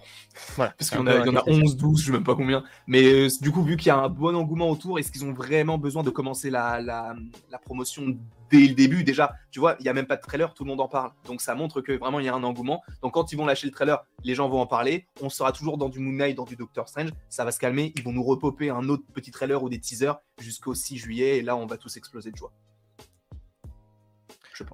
[0.55, 2.33] Voilà, Parce qu'il y, en a, y en a 11, 12, je sais même pas
[2.33, 2.63] combien.
[2.87, 5.33] Mais euh, du coup, vu qu'il y a un bon engouement autour, est-ce qu'ils ont
[5.33, 7.15] vraiment besoin de commencer la, la,
[7.51, 8.17] la, promotion
[8.49, 10.69] dès le début Déjà, tu vois, il n'y a même pas de trailer, tout le
[10.69, 11.11] monde en parle.
[11.25, 12.81] Donc ça montre que vraiment il y a un engouement.
[13.01, 15.07] Donc quand ils vont lâcher le trailer, les gens vont en parler.
[15.21, 17.09] On sera toujours dans du Moon Knight, dans du Doctor Strange.
[17.29, 17.93] Ça va se calmer.
[17.95, 21.37] Ils vont nous repoper un autre petit trailer ou des teasers jusqu'au 6 juillet.
[21.37, 22.51] Et là, on va tous exploser de joie.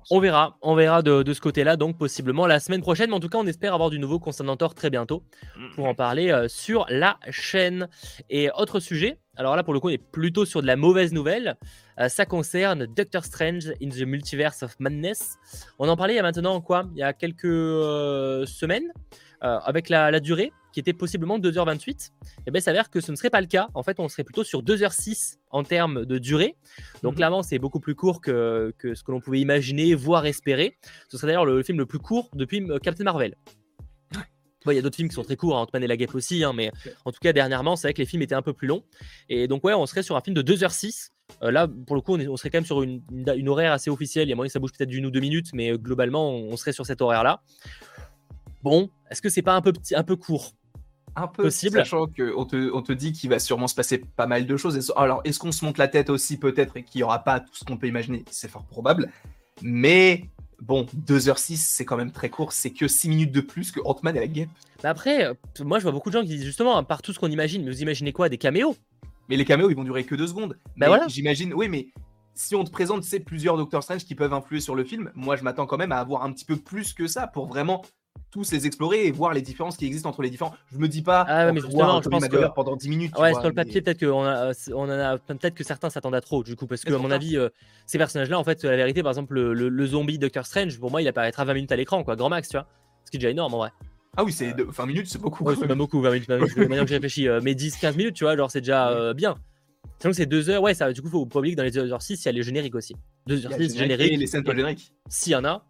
[0.09, 3.09] On verra, on verra de, ce côté-là, donc possiblement la semaine prochaine.
[3.09, 5.23] Mais en tout cas, on espère avoir du nouveau concernant Thor très bientôt
[5.75, 7.89] pour en parler euh, sur la chaîne.
[8.29, 11.13] Et autre sujet, alors là pour le coup, on est plutôt sur de la mauvaise
[11.13, 11.57] nouvelle.
[11.99, 15.37] Euh, ça concerne Doctor Strange in the Multiverse of Madness.
[15.79, 18.91] On en parlait il y a maintenant quoi Il y a quelques euh, semaines
[19.41, 22.09] avec la durée qui était possiblement 2h28,
[22.47, 23.69] et bien, il s'avère que ce ne serait pas le cas.
[23.75, 26.55] En fait, on serait plutôt sur 2h06 en termes de durée.
[27.03, 27.17] Donc, mhm.
[27.17, 30.77] clairement, c'est beaucoup plus court que, ce que l'on pouvait imaginer, voire espérer.
[31.09, 33.35] Ce serait d'ailleurs le, film le plus court depuis euh, Captain Marvel.
[34.71, 36.43] Il y a d'autres films qui sont très courts, hein, Ant-Man et la Guêpe aussi,
[36.43, 36.71] hein, mais
[37.05, 38.83] en tout cas, dernièrement, c'est vrai que les films étaient un peu plus longs.
[39.29, 41.09] Et donc, ouais, on serait sur un film de 2h06.
[41.41, 43.01] Euh, là, pour le coup, on, serait quand même sur une,
[43.47, 44.27] horaire assez officielle.
[44.27, 46.31] Il y a moyen que ça bouge peut-être d'une ou deux minutes, mais euh, globalement,
[46.31, 47.41] on, serait sur cet horaire-là.
[48.61, 50.53] Bon, est-ce que c'est pas un peu, petit, un peu court?
[51.15, 51.77] Un peu possible?
[51.77, 54.91] Sachant qu'on te, on te dit qu'il va sûrement se passer pas mal de choses.
[54.95, 57.53] Alors, est-ce qu'on se monte la tête aussi peut-être et qu'il n'y aura pas tout
[57.53, 58.23] ce qu'on peut imaginer?
[58.31, 59.11] C'est fort probable.
[59.61, 60.23] Mais
[60.63, 62.53] bon, 2h06, c'est quand même très court.
[62.53, 64.49] C'est que 6 minutes de plus que Ant-Man et la guêpe.
[64.83, 67.19] Mais après, euh, moi je vois beaucoup de gens qui disent justement, par tout ce
[67.19, 68.75] qu'on imagine, mais vous imaginez quoi Des caméos?
[69.29, 70.57] Mais les caméos, ils vont durer que 2 secondes.
[70.75, 71.07] Bah voilà.
[71.07, 71.87] J'imagine, oui, mais
[72.33, 75.35] si on te présente tu plusieurs Doctor Strange qui peuvent influer sur le film, moi
[75.35, 77.83] je m'attends quand même à avoir un petit peu plus que ça pour vraiment
[78.33, 80.55] tous les explorer et voir les différences qui existent entre les différents.
[80.71, 83.17] Je me dis pas ah mais justement, je pense que pendant 10 minutes.
[83.19, 86.15] Ouais, sur le papier, peut-être que on, a, on en a peut-être que certains s'attendent
[86.15, 87.49] à trop du coup parce que à mon avis euh,
[87.85, 91.07] ces personnages-là en fait la vérité par exemple le, zombie Doctor Strange pour moi il
[91.07, 92.67] apparaîtra 20 minutes à l'écran quoi, grand max, tu vois.
[93.05, 93.69] Ce qui est déjà énorme en vrai.
[94.17, 95.43] Ah oui, c'est 20 minutes, c'est beaucoup.
[95.43, 96.53] Ouais, c'est même beaucoup 20 minutes, 20 minutes.
[96.55, 99.35] que j'ai réfléchi euh, mais 10 15 minutes, tu vois, genre c'est déjà euh, bien.
[99.99, 100.61] Sinon, c'est 2 heures.
[100.61, 102.43] Ouais, ça, du coup, faut pas oublier que dans les 2h6, il y a les
[102.43, 102.95] génériques aussi.
[103.27, 104.11] 2h6 génériques.
[104.11, 104.91] Et les scènes pas génériques.
[105.07, 105.65] S'il y en a,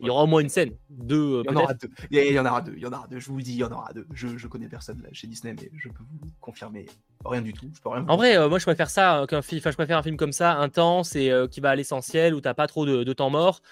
[0.00, 0.72] il y aura au moins une scène.
[0.90, 1.90] Deux, il y en aura deux.
[2.10, 2.74] Il y en aura deux.
[2.76, 3.18] Il y en aura deux.
[3.18, 4.06] Je vous le dis, il y en aura deux.
[4.12, 6.86] Je, je connais personne là, chez Disney, mais je peux vous confirmer
[7.24, 7.70] rien du tout.
[7.74, 9.58] Je peux rien en vrai, euh, moi je préfère ça euh, qu'un film.
[9.58, 12.40] Enfin, je préfère un film comme ça, intense et euh, qui va à l'essentiel, où
[12.40, 13.62] t'as pas trop de, temps mort.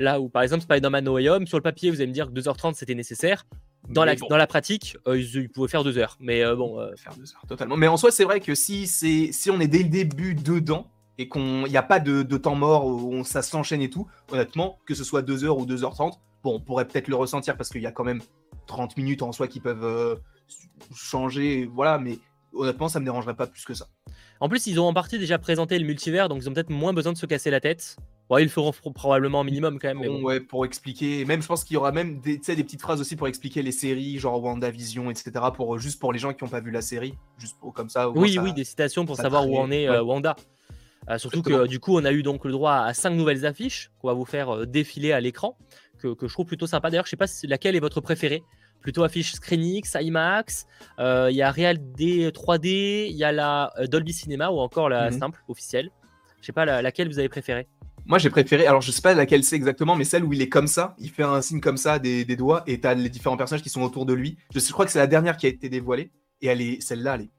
[0.00, 2.26] Là où, par exemple, Spider-Man No Way Home, sur le papier, vous allez me dire
[2.26, 3.46] que 2h30 c'était nécessaire.
[3.90, 6.16] Dans la, dans la pratique, ils, pouvaient faire 2 heures.
[6.18, 6.78] Mais bon.
[6.96, 7.76] Faire 2 heures, totalement.
[7.76, 11.28] Mais en soi, c'est vrai que si, si on est dès le début dedans, et
[11.28, 14.94] qu'il n'y a pas de, de, temps mort où ça s'enchaîne et tout, honnêtement, que
[14.94, 17.90] ce soit 2h ou 2h30, Bon, on pourrait peut-être le ressentir parce qu'il y a
[17.90, 18.20] quand même
[18.66, 20.16] 30 minutes en soi qui peuvent euh,
[20.94, 22.18] changer, voilà, mais
[22.52, 23.86] honnêtement, ça me dérangerait pas plus que ça.
[24.40, 26.92] En plus, ils ont en partie déjà présenté le multivers, donc ils ont peut-être moins
[26.92, 27.96] besoin de se casser la tête.
[28.30, 30.00] Ils le feront probablement un minimum quand même.
[30.00, 31.24] Mais Ouais, pour expliquer.
[31.24, 33.72] Même, je pense qu'il y aura même des, des petites phrases aussi pour expliquer les
[33.72, 35.32] séries, genre WandaVision, etc.
[35.54, 37.14] Pour, juste pour les gens qui n'ont pas vu la série.
[37.38, 38.08] Juste pour, comme ça.
[38.10, 40.36] Oui, oui, des citations pour savoir où en est euh, Wanda.
[41.10, 43.90] Euh, surtout que du coup, on a eu donc le droit à cinq nouvelles affiches
[44.00, 45.56] qu'on va vous faire défiler à l'écran
[46.14, 46.90] que, je trouve plutôt sympa.
[46.90, 48.42] D'ailleurs, je sais pas laquelle est votre préférée.
[48.80, 50.66] Plutôt affiche ScreenX, IMAX,
[50.98, 54.58] euh, il y a Real D 3D, il y a la euh, Dolby Cinema ou
[54.58, 55.18] encore la mhm.
[55.18, 55.90] simple officielle.
[56.42, 57.66] Je sais pas laquelle vous avez préférée.
[58.04, 60.50] Moi j'ai préféré, alors je sais pas laquelle c'est exactement, mais celle où il est
[60.50, 63.38] comme ça, il fait un signe comme ça des, doigts et tu as les différents
[63.38, 64.36] personnages qui sont autour de lui.
[64.54, 66.10] Je, crois que c'est la dernière qui a été dévoilée
[66.42, 67.30] et elle est, celle-là, elle, est,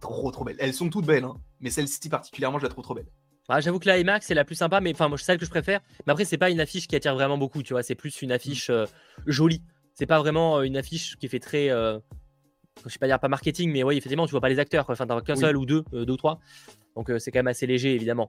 [0.00, 0.56] trop trop belle.
[0.58, 3.08] Elles sont toutes belles, hein, mais celle-ci particulièrement, je la trouve trop belle.
[3.48, 5.50] Bah, j'avoue que la IMAX c'est la plus sympa, mais enfin, moi, celle que je
[5.50, 5.80] préfère.
[6.06, 7.82] Mais après, c'est pas une affiche qui attire vraiment beaucoup, tu vois.
[7.82, 8.86] C'est plus une affiche euh,
[9.26, 9.62] jolie.
[9.94, 11.68] C'est pas vraiment euh, une affiche qui fait très.
[11.68, 11.98] Euh,
[12.84, 14.86] je sais pas dire pas marketing, mais oui, effectivement, tu vois pas les acteurs.
[14.88, 16.38] Enfin, t'en qu'un seul ou deux, deux ou trois.
[17.00, 18.28] Donc c'est quand même assez léger, évidemment.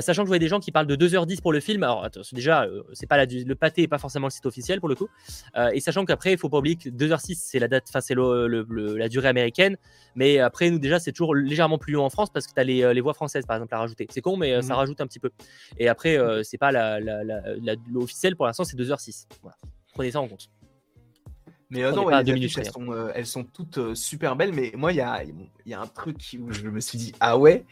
[0.00, 1.84] sachant que je vois des gens qui parlent de 2h10 pour le film.
[1.84, 5.08] Alors, déjà, c'est pas la, le pâté, pas forcément le site officiel pour le coup.
[5.72, 9.08] et sachant qu'après, il faut pas oublier que 2h06, c'est la date, enfin, c'est la
[9.08, 9.76] durée américaine.
[10.16, 12.64] Mais après, nous, déjà, c'est toujours légèrement plus long en France parce que tu as
[12.64, 14.08] les, les, voix françaises, par exemple, à rajouter.
[14.10, 14.76] C'est con, mais ça mmh.
[14.76, 15.30] rajoute un petit peu.
[15.78, 16.72] Et après, c'est pas
[17.88, 19.26] l'officiel pour l'instant, c'est 2h06.
[19.42, 19.56] Voilà.
[19.94, 20.48] Prenez ça en compte.
[21.70, 24.52] Mais non, les minutes, elles, sont, elles sont toutes super belles.
[24.52, 25.22] Mais moi, il y a,
[25.64, 27.64] y a un truc où je me suis dit, ah ouais,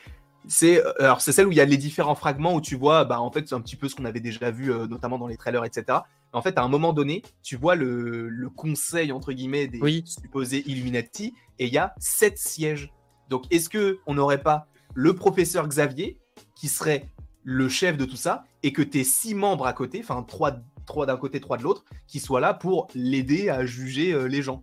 [0.46, 3.20] c'est alors c'est celle où il y a les différents fragments où tu vois bah
[3.20, 5.64] en fait c'est un petit peu ce qu'on avait déjà vu notamment dans les trailers
[5.64, 5.98] etc
[6.32, 10.62] en fait à un moment donné tu vois le, le conseil entre guillemets des supposés
[10.66, 12.92] Illuminati et il y a sept sièges
[13.28, 16.18] donc est-ce que on n'aurait pas le professeur Xavier
[16.54, 17.08] qui serait
[17.44, 21.06] le chef de tout ça et que tu six membres à côté, enfin trois, trois
[21.06, 24.62] d'un côté, trois de l'autre, qui soient là pour l'aider à juger euh, les gens?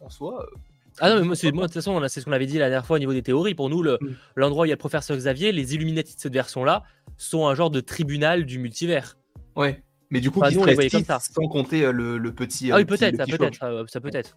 [0.00, 0.42] En soi.
[0.42, 0.56] Euh,
[1.00, 2.96] ah non, mais moi, de toute façon, c'est ce qu'on avait dit la dernière fois
[2.96, 3.54] au niveau des théories.
[3.54, 3.98] Pour nous, mm.
[4.36, 6.84] l'endroit où il y a le professeur Xavier, les Illuminati de cette version-là
[7.16, 9.16] sont un genre de tribunal du multivers.
[9.56, 11.18] Ouais, mais du coup, enfin, qui comme ça.
[11.20, 12.72] sans compter euh, le, petit.
[12.72, 14.36] Ah oui, peut-être, ça peut-être, ça peut être.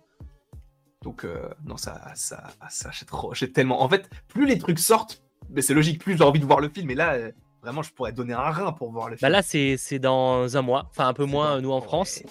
[1.04, 1.26] Donc,
[1.65, 2.91] non, ça, ça, ça,
[3.34, 3.82] j'ai tellement.
[3.82, 6.69] En fait, plus les trucs sortent, mais c'est logique, plus j'ai envie de voir le
[6.69, 6.89] film.
[6.91, 7.17] Et là,
[7.62, 9.32] Vraiment, je pourrais donner un rein pour voir le bah film.
[9.34, 12.24] là, c'est dans un mois, enfin un peu moins nous en France.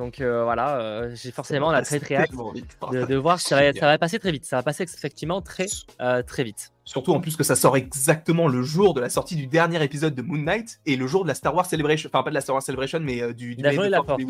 [0.00, 3.38] Donc euh, voilà, euh, j'ai forcément la très très hâte de, voir.
[3.38, 4.46] Ça va, ça va, passer très vite.
[4.46, 5.66] Ça va passer effectivement très
[6.00, 6.72] euh, très vite.
[6.86, 10.14] Surtout en plus que ça sort exactement le jour de la sortie du dernier épisode
[10.14, 12.08] de Moon Knight et le jour de la Star Wars Celebration.
[12.10, 14.22] Enfin pas de la Star Wars Celebration, mais du, du la journée de la force,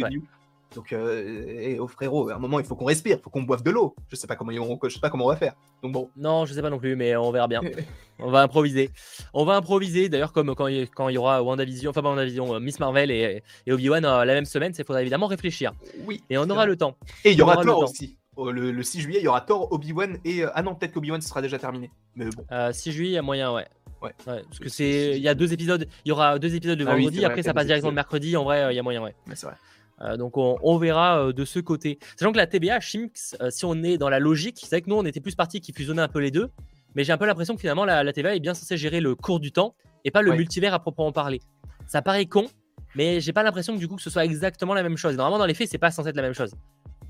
[0.74, 3.42] donc, euh, et au frérot, à un moment, il faut qu'on respire, il faut qu'on
[3.42, 3.96] boive de l'eau.
[4.08, 5.54] Je sais pas comment on, je sais pas comment on va faire.
[5.82, 6.10] Donc bon.
[6.16, 7.60] Non, je sais pas non plus, mais on verra bien.
[8.20, 8.90] on va improviser.
[9.34, 10.08] On va improviser.
[10.08, 13.10] D'ailleurs, comme quand il, quand il y aura WandaVision, enfin pas WandaVision, euh, Miss Marvel
[13.10, 15.72] et, et Obi-Wan euh, la même semaine, il faudra évidemment réfléchir.
[16.04, 16.22] Oui.
[16.30, 16.96] Et on aura le temps.
[17.24, 18.16] Et il y aura, Thor aussi.
[18.38, 21.58] Le, 6 juillet, il y aura Thor, Obi-Wan et ah non, peut-être qu'Obi-Wan sera déjà
[21.58, 21.90] terminé.
[22.14, 22.44] Mais bon.
[22.72, 23.66] 6 juillet, il y a moyen, ouais.
[24.02, 24.14] Ouais.
[24.24, 26.94] parce que c'est, il y a deux épisodes, il y aura deux épisodes de ah
[26.94, 28.34] vendredi, après ça passe directement le mercredi.
[28.36, 29.14] En vrai, il y a moyen, ouais.
[29.34, 29.56] c'est vrai.
[30.02, 31.98] Euh, donc on, verra euh, de ce côté.
[32.16, 34.88] Sachant que la TBA, Shimks, euh, si on est dans la logique, c'est vrai que
[34.88, 36.50] nous on était plus parti qui fusionnait un peu les deux,
[36.94, 39.14] mais j'ai un peu l'impression que finalement la, la, TVA est bien censée gérer le
[39.14, 41.40] cours du temps et pas le multivers à proprement parler.
[41.86, 42.46] Ça paraît con,
[42.94, 45.16] mais j'ai pas l'impression que du coup que ce soit exactement la même chose.
[45.16, 46.54] Normalement dans les faits c'est pas censé être la même chose.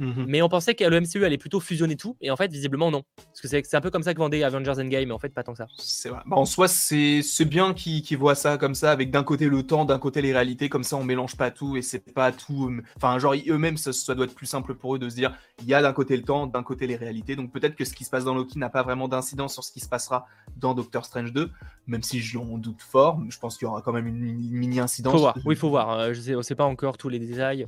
[0.01, 0.25] Mhm.
[0.27, 3.03] Mais on pensait que le MCU allait plutôt fusionner tout, et en fait, visiblement, non.
[3.17, 5.43] Parce que c'est un peu comme ça que vendait Avengers Endgame, mais en fait, pas
[5.43, 5.67] tant que ça.
[5.77, 6.21] C'est vrai.
[6.27, 9.85] Bah, en soi, c'est bien qu'ils voient ça comme ça, avec d'un côté le temps,
[9.85, 12.69] d'un côté les réalités, comme ça, on mélange pas tout, et c'est pas tout.
[12.69, 15.69] Euh, enfin, genre, eux-mêmes, ça, doit être plus simple pour eux de se dire il
[15.69, 17.37] y a d'un côté le temps, d'un côté les réalités.
[17.37, 19.73] Donc peut-être que ce qui se passe dans Loki n'a pas vraiment d'incidence sur ce
[19.73, 21.51] qui se passera dans Doctor Strange 2,
[21.87, 23.21] même si j'en doute fort.
[23.29, 25.13] Je pense qu'il y aura quand même une, mini-incidence.
[25.13, 25.37] Faut voir.
[25.45, 25.91] Oui, il faut voir.
[25.91, 27.67] Euh, je sais, on sait pas encore tous les détails.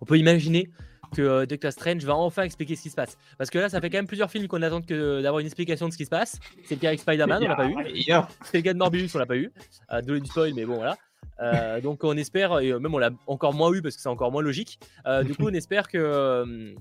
[0.00, 0.70] On peut imaginer
[1.14, 3.16] que euh, Doctor Strange va enfin expliquer ce qui se passe.
[3.38, 5.88] Parce que là, ça fait quand même plusieurs films qu'on attend que d'avoir une explication
[5.88, 6.38] de ce qui se passe.
[6.64, 7.74] C'est le cas avec Spider-Man, on l'a pas eu.
[8.44, 9.50] C'est le cas de Morbius, on l'a pas eu.
[9.92, 10.96] Euh, du spoil, mais bon, voilà.
[11.40, 14.30] Euh, donc on espère, et même on l'a encore moins eu parce que c'est encore
[14.30, 14.78] moins logique.
[15.24, 16.74] du coup, on espère que,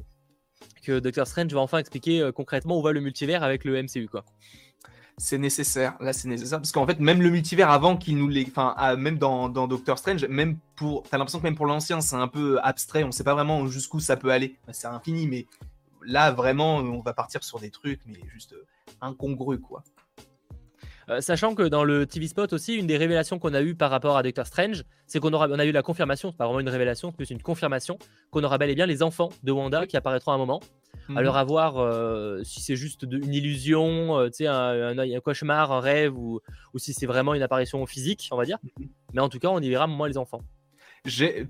[0.83, 4.07] que Doctor Strange va enfin expliquer concrètement où va le multivers avec le MCU.
[4.07, 4.25] quoi
[5.17, 5.95] c'est nécessaire.
[5.99, 9.17] Là, c'est nécessaire parce qu'en fait, même le multivers avant qu'il nous les, enfin, même
[9.17, 13.04] dans, Doctor Strange, même pour, t'as l'impression que même pour l'ancien, c'est un peu abstrait.
[13.04, 14.56] On sait pas vraiment jusqu'où ça peut aller.
[14.71, 15.45] c'est infini, mais
[16.06, 18.56] là, vraiment, on va partir sur des trucs, mais juste
[19.02, 19.84] incongrus, quoi.
[21.09, 23.91] Euh, sachant que dans le TV spot aussi, une des révélations qu'on a eues par
[23.91, 26.69] rapport à Doctor Strange, c'est qu'on aura, on a eu la confirmation, pas vraiment une
[26.69, 27.97] révélation, c'est plus une confirmation
[28.31, 30.61] qu'on aura bel et bien les enfants de Wanda qui apparaîtront à un moment.
[31.15, 36.17] Alors à voir euh, si c'est juste une illusion, euh, un, un, cauchemar, un rêve,
[36.17, 36.39] ou,
[36.77, 38.57] si c'est vraiment une apparition physique, on va dire.
[38.79, 38.87] Mhm.
[39.13, 40.41] Mais en tout cas, on y verra moins les enfants.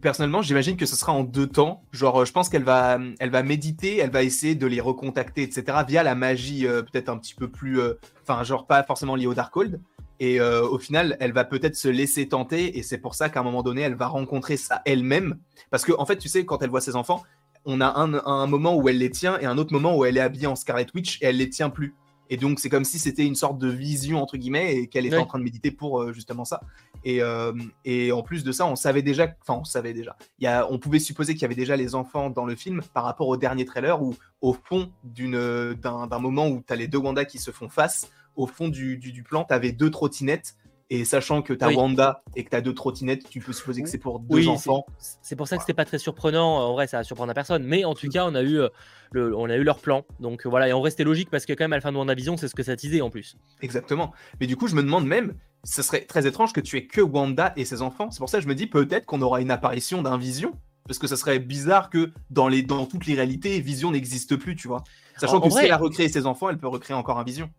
[0.01, 1.83] Personnellement, j'imagine que ce sera en deux temps.
[1.91, 5.43] Genre, euh, je pense qu'elle va, elle va méditer, elle va essayer de les recontacter,
[5.43, 5.77] etc.
[5.87, 7.79] via la magie peut-être un petit peu plus,
[8.23, 9.79] enfin, genre pas forcément liée au Darkhold.
[10.19, 13.43] Et au final, elle va peut-être se laisser tenter, et c'est pour ça qu'à un
[13.43, 15.37] moment donné, elle va rencontrer ça elle-même.
[15.69, 17.23] Parce que, en fait, tu sais, quand elle voit ses enfants,
[17.65, 20.21] on a un, moment où elle les tient et un autre moment où elle est
[20.21, 21.93] habillée en Scarlet Witch et elle les tient plus.
[22.33, 25.17] Et donc c'est comme si c'était une sorte de vision entre guillemets et qu'elle était
[25.17, 26.61] en train de méditer pour euh, justement ça.
[27.05, 27.53] Euh,
[27.85, 30.79] et, en plus de ça, on savait déjà, enfin on savait déjà, y a, on
[30.79, 33.65] pouvait supposer qu'il y avait déjà les enfants dans le film par rapport au dernier
[33.65, 37.69] trailer où au fond d'un moment où tu as les deux Wanda qui se font
[37.69, 40.55] face, au fond du, du, du plan, tu avais deux trottinettes
[40.93, 43.82] et sachant que tu as Wanda et que tu as deux trottinettes, tu peux supposer
[43.82, 44.86] que c'est pour deux enfants.
[45.23, 46.58] C'est pour ça que c'était pas très surprenant.
[46.60, 47.63] En vrai, ça va surprendre à personne.
[47.63, 48.69] Mais en tout cas, on a eu, euh,
[49.12, 50.06] le, on a eu leur plan.
[50.19, 52.38] Donc voilà, et on restait logique parce que quand même, à la fin de WandaVision,
[52.38, 53.38] c'est ce que ça disait en plus.
[53.63, 54.13] Exactement.
[54.39, 57.01] Mais du coup, je me demande même, ce serait très étrange que tu aies que
[57.01, 58.12] Wanda et ses enfants.
[58.12, 60.53] C'est pour ça que je me dis peut-être qu'on aura une apparition d'un Vision.
[60.86, 64.56] Parce que ça serait bizarre que dans, les, dans toutes les réalités, Vision n'existe plus,
[64.56, 64.84] tu vois.
[65.17, 67.49] Sachant que si elle a recréé ses enfants, elle peut recréer encore un Vision.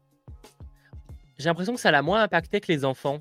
[1.38, 3.20] J'ai l'impression que ça l'a moins impacté que les enfants.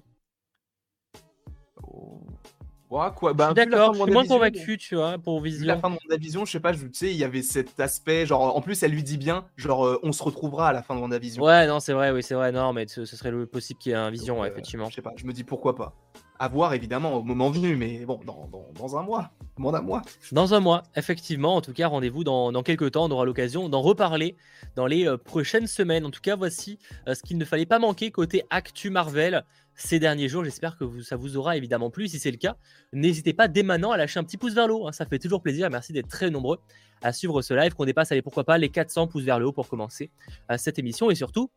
[2.93, 3.33] Ouais, quoi.
[3.33, 5.65] Bah, D'accord, je suis moins convaincu, tu vois, pour Vision.
[5.65, 8.27] La fin de WandaVision, je sais pas, je, tu sais, il y avait cet aspect,
[8.27, 10.95] genre, en plus, elle lui dit bien, genre, euh, on se retrouvera à la fin
[10.95, 11.41] de WandaVision.
[11.41, 13.93] Ouais, non, c'est vrai, oui, c'est vrai, non, mais ce, serait le possible qu'il y
[13.93, 14.89] ait un Vision, ouais, effectivement.
[14.91, 15.95] Je sais pas, je me dis pourquoi pas.
[16.43, 20.01] À voir, évidemment, au moment venu, mais bon, dans, dans, un mois, moins d'un mois.
[20.33, 23.69] Dans un mois, effectivement, en tout cas, rendez-vous dans, dans quelques temps, on aura l'occasion
[23.69, 24.35] d'en reparler
[24.75, 26.05] dans les euh, prochaines semaines.
[26.05, 29.99] En tout cas, voici euh, ce qu'il ne fallait pas manquer côté Actu Marvel ces
[29.99, 30.43] derniers jours.
[30.43, 32.09] J'espère que ça vous aura évidemment plu.
[32.09, 32.57] Si c'est le cas,
[32.91, 34.85] n'hésitez pas dès maintenant à lâcher un petit pouce vers le haut.
[34.89, 34.91] Hein.
[34.91, 35.69] ça fait toujours plaisir.
[35.69, 36.59] Merci d'être très nombreux
[37.01, 39.53] à suivre ce live, qu'on dépasse, allez, pourquoi pas, les 400 pouces vers le haut
[39.53, 40.11] pour commencer
[40.51, 41.49] euh, cette émission et surtout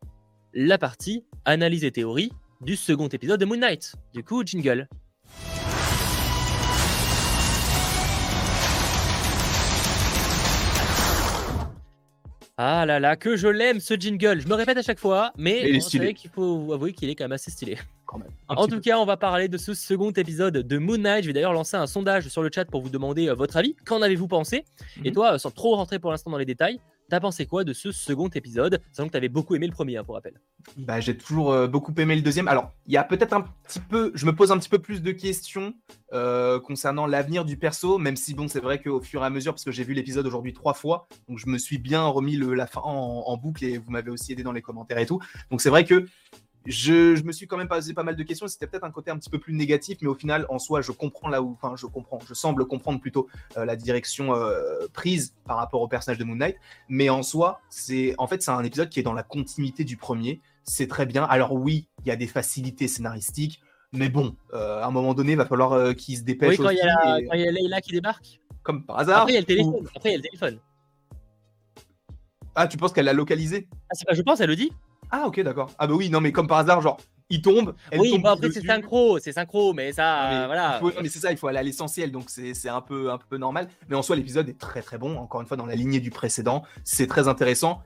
[0.53, 3.93] la partie analyse et théorie du second épisode de Moon Knight.
[4.13, 4.87] Du coup, jingle.
[12.59, 14.41] Ah là là, que je l'aime ce jingle.
[14.41, 17.25] Je me répète à chaque fois, mais vous savez qu'il faut avouer qu'il est quand
[17.25, 17.77] même assez stylé.
[18.47, 21.23] En tout cas, on va parler de ce second épisode de Moon Knight.
[21.23, 23.75] Je vais d'ailleurs lancer un sondage sur le chat pour vous demander euh, votre avis.
[23.85, 24.65] Qu'en avez-vous pensé?
[25.03, 27.71] Et toi, euh, sans trop rentrer pour l'instant dans les détails, T'as pensé quoi de
[27.71, 30.41] ce second épisode Sachant que t'avais beaucoup aimé le premier, hein, pour rappel?
[30.75, 32.49] Bah, j'ai toujours euh, beaucoup aimé le deuxième.
[32.49, 35.01] Alors, il y a peut-être un petit peu, je me pose un petit peu plus
[35.01, 35.73] de questions
[36.11, 39.53] euh, concernant l'avenir du perso, même si bon, c'est vrai qu'au fur et à mesure,
[39.53, 42.53] parce que j'ai vu l'épisode aujourd'hui trois fois, donc je me suis bien remis le,
[42.53, 45.21] la fin en, en boucle et vous m'avez aussi aidé dans les commentaires et tout.
[45.49, 46.05] Donc c'est vrai que
[46.67, 48.47] je, me suis quand même posé pas mal de questions.
[48.47, 50.91] C'était peut-être un côté un petit peu plus négatif, mais au final, en soi, je
[50.91, 55.33] comprends là où, enfin, je comprends, je semble comprendre plutôt euh, la direction euh, prise
[55.45, 56.57] par rapport au personnage de Moon Knight.
[56.89, 59.97] Mais en soi, c'est, en fait, c'est un épisode qui est dans la continuité du
[59.97, 60.41] premier.
[60.63, 61.23] C'est très bien.
[61.23, 63.61] Alors oui, il y a des facilités scénaristiques,
[63.93, 66.59] mais bon, euh, à un moment donné, il va falloir qu'il se dépêche.
[66.59, 68.41] Oui, quand il y, a Leila qui débarque.
[68.63, 69.21] Comme par hasard.
[69.21, 69.87] Après, il y a le téléphone.
[69.95, 70.59] Après, il y a le téléphone.
[72.59, 73.67] Ah, tu penses qu'elle l'a localisé?
[73.89, 74.71] Ah, pas, Je pense, elle le dit.
[75.11, 75.71] Ah ok d'accord.
[75.77, 76.97] Ah bah oui non mais comme par hasard genre
[77.29, 77.75] il tombe.
[77.97, 80.79] oui bah après c'est synchro, c'est synchro mais ça voilà.
[81.01, 83.67] mais c'est ça il faut aller à l'essentiel donc c'est un peu un peu normal.
[83.89, 86.09] Mais en soi l'épisode est très très bon encore une fois dans la lignée du
[86.09, 87.81] précédent c'est très intéressant.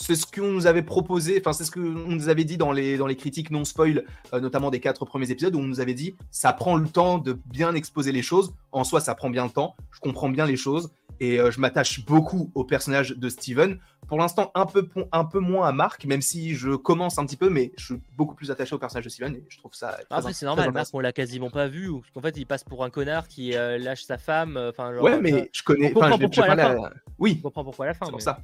[0.00, 2.96] C'est ce qu'on nous avait proposé, enfin c'est ce qu'on nous avait dit dans les,
[2.98, 5.94] dans les critiques non spoil, euh, notamment des quatre premiers épisodes, où on nous avait
[5.94, 8.54] dit ça prend le temps de bien exposer les choses.
[8.70, 9.74] En soi, ça prend bien le temps.
[9.90, 13.80] Je comprends bien les choses et euh, je m'attache beaucoup au personnage de Steven.
[14.08, 17.36] Pour l'instant, un peu, un peu moins à Marc, même si je commence un petit
[17.36, 19.98] peu, mais je suis beaucoup plus attaché au personnage de Steven et je trouve ça.
[20.10, 22.84] Après, c'est normal, Marc, on l'a quasiment pas vu, parce qu'en fait, il passe pour
[22.84, 24.56] un connard qui euh, lâche sa femme.
[24.56, 25.90] Euh, enfin, ouais, mais je connais.
[25.90, 26.90] On comprend pourquoi à la fin.
[27.18, 27.36] Oui.
[27.38, 28.06] On comprend pourquoi à la fin.
[28.06, 28.40] C'est pour ça.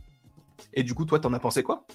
[0.74, 1.86] Et du coup, toi, t'en as pensé quoi?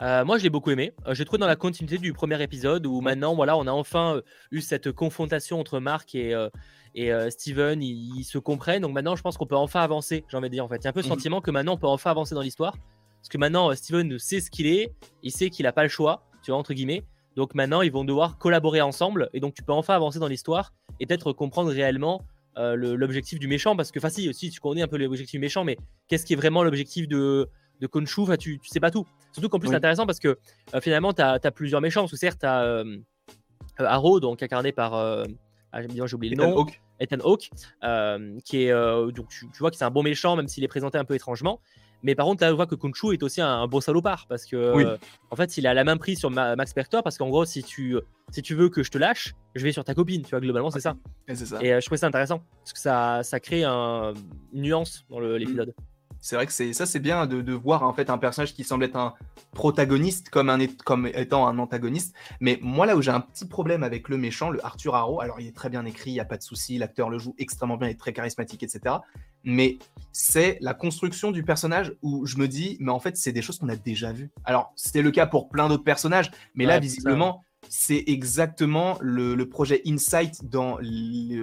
[0.00, 0.94] Moi, je l'ai beaucoup aimé.
[1.10, 4.62] j'ai trouvé dans la continuité du premier épisode où maintenant, voilà, on a enfin eu
[4.62, 6.34] cette confrontation entre Marc et,
[6.94, 8.82] et euh, Steven, ils, se comprennent.
[8.82, 10.24] Donc maintenant, je pense qu'on peut enfin avancer.
[10.28, 11.12] J'ai envie de dire en fait, il y a un peu le mhm.
[11.12, 12.76] sentiment que maintenant, on peut enfin avancer dans l'histoire.
[13.20, 15.88] Parce que maintenant, euh, Steven sait ce qu'il est, il sait qu'il n'a pas le
[15.88, 17.04] choix, tu vois, entre guillemets.
[17.36, 19.30] Donc maintenant, ils vont devoir collaborer ensemble.
[19.32, 22.22] Et donc, tu peux enfin avancer dans l'histoire et peut-être comprendre réellement
[22.58, 23.76] euh, l'objectif du méchant.
[23.76, 25.76] Parce que, enfin, si, aussi, tu connais un peu l'objectif du méchant, mais
[26.08, 27.48] qu'est-ce qui est vraiment l'objectif de,
[27.80, 29.06] de Konshu tu, tu sais pas tout.
[29.32, 30.38] Surtout qu'en plus, c'est intéressant parce que
[30.80, 32.02] finalement, tu as, plusieurs méchants.
[32.02, 32.84] Parce que certes, tu as
[33.78, 35.24] Arrow, donc incarné par
[35.72, 36.66] ah, j'ai oublié le nom.
[36.98, 37.50] Ethan Hawke,
[37.82, 40.68] euh, qui est euh, donc tu, vois que c'est un bon méchant, même s'il est
[40.68, 41.60] présenté un peu étrangement.
[42.02, 44.56] Mais par contre, là, on voit que Kunchu est aussi un, beau salopard parce que,
[44.56, 44.96] euh,
[45.30, 47.96] en fait, il a la main prise sur Max Pertor parce qu'en gros, si tu,
[48.30, 50.22] si tu veux que je te lâche, je vais sur ta copine.
[50.22, 50.96] Tu vois, globalement, c'est ça.
[51.28, 51.62] Et, ça.
[51.62, 54.14] et je trouvais ça intéressant parce que ça, ça crée un,
[54.52, 55.74] une nuance dans l'épisode.
[56.20, 58.84] C'est vrai que c'est ça, c'est bien de, voir en fait un personnage qui semble
[58.84, 59.14] être un
[59.52, 62.14] protagoniste comme, un, comme étant un antagoniste.
[62.40, 65.40] Mais moi, là où j'ai un petit problème avec le méchant, le Arthur Harrow, alors
[65.40, 67.76] il est très bien écrit, il n'y a pas de souci, l'acteur le joue extrêmement
[67.76, 68.96] bien, il est très charismatique, etc.
[69.44, 69.78] Mais
[70.12, 73.58] c'est la construction du personnage où je me dis, mais en fait, c'est des choses
[73.58, 74.30] qu'on a déjà vues.
[74.44, 79.80] Alors, c'était le cas pour plein d'autres personnages, mais là, visiblement, c'est exactement le, projet
[79.86, 81.36] Insight dans les,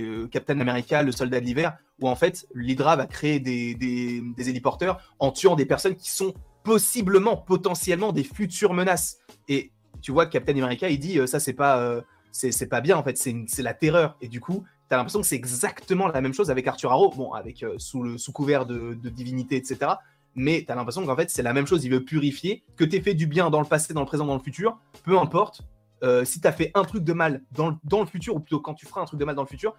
[0.00, 4.48] euh, Captain America, le soldat de l'hiver, où en fait l'Hydra va créer des, des,
[4.48, 9.18] héliporteurs en tuant des personnes qui sont possiblement, potentiellement des futures menaces.
[9.48, 12.00] Et tu vois, Captain America, il dit euh, ça c'est pas, euh,
[12.30, 14.16] c'est pas bien en fait, c'est la terreur.
[14.20, 17.10] Et du coup, tu as l'impression que c'est exactement la même chose avec Arthur Harrow,
[17.10, 19.94] bon, avec sous, le, sous couvert de, de divinité, etc
[20.36, 21.84] mais tu as l'impression qu'en fait, c'est la même chose.
[21.84, 22.62] Il veut purifier.
[22.76, 25.18] Que tu fait du bien dans le passé, dans le présent, dans le futur, peu
[25.18, 25.62] importe.
[26.02, 28.40] Euh, si tu as fait un truc de mal dans le, dans le, futur, ou
[28.40, 29.74] plutôt quand tu feras un truc de mal dans le futur,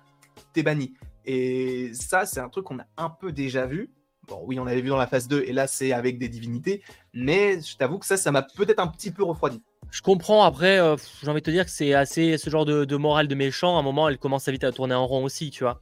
[0.52, 0.96] t'es banni.
[1.26, 3.92] Et ça, c'est un truc qu'on a un peu déjà vu.
[4.28, 6.82] Bon, oui, on avait vu dans la phase 2, et là, c'est avec des divinités.
[7.14, 9.62] Mais je t'avoue que ça, ça m'a peut-être un petit peu refroidi.
[9.92, 10.44] Je comprends.
[10.44, 13.28] Après, euh, j'ai envie de te dire que c'est assez ce genre de, de morale
[13.28, 13.78] de méchant.
[13.78, 15.82] À un moment, elle commence à vite à tourner en rond aussi, tu vois.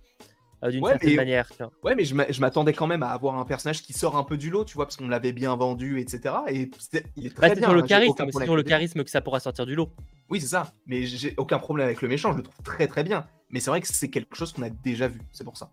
[0.65, 1.49] Euh, d'une certaine manière.
[1.83, 4.49] Ouais, mais je m'attendais quand même à avoir un personnage qui sort un peu du
[4.49, 6.35] lot, tu vois, parce qu'on l'avait bien vendu, etc.
[6.49, 6.69] Et
[7.15, 7.67] il est très bah, bien.
[7.67, 9.89] Sur le charisme, c'est sur le charisme que ça pourra sortir du lot.
[10.29, 10.73] Oui, c'est ça.
[10.87, 13.25] Mais j'ai aucun problème avec le méchant, je le trouve très très bien.
[13.49, 15.69] Mais c'est vrai que c'est quelque chose qu'on a déjà vu, c'est pour ça.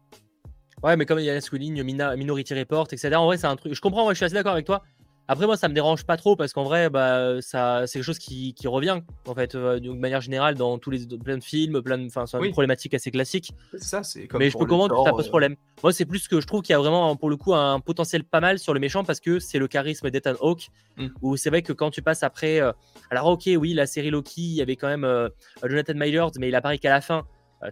[0.82, 3.14] Ouais, mais comme il y a la souligne Minority Report, etc.
[3.14, 3.72] En vrai, c'est un truc.
[3.72, 4.82] Je comprends, je suis assez d'accord avec toi.
[5.28, 8.18] Après, moi, ça me dérange pas trop parce qu'en vrai, bah, ça, c'est quelque chose
[8.18, 11.80] qui, qui revient, en fait, euh, de manière générale, dans tous les plein de films,
[11.80, 13.52] plein de, enfin, c'est une problématique assez classique.
[13.76, 15.56] Ça, c'est comme Mais je peux comprendre que ça pose euh, problème.
[15.82, 18.24] Moi, c'est plus que je trouve qu'il y a vraiment, pour le coup, un potentiel
[18.24, 21.06] pas mal sur le méchant parce que c'est le charisme d'Ethan Hawke, mm.
[21.22, 22.72] où c'est vrai que quand tu passes après, euh,
[23.10, 25.30] alors ok, oui, la série Loki, il y avait quand même
[25.64, 27.24] Jonathan Myers, mais il apparaît qu'à la fin.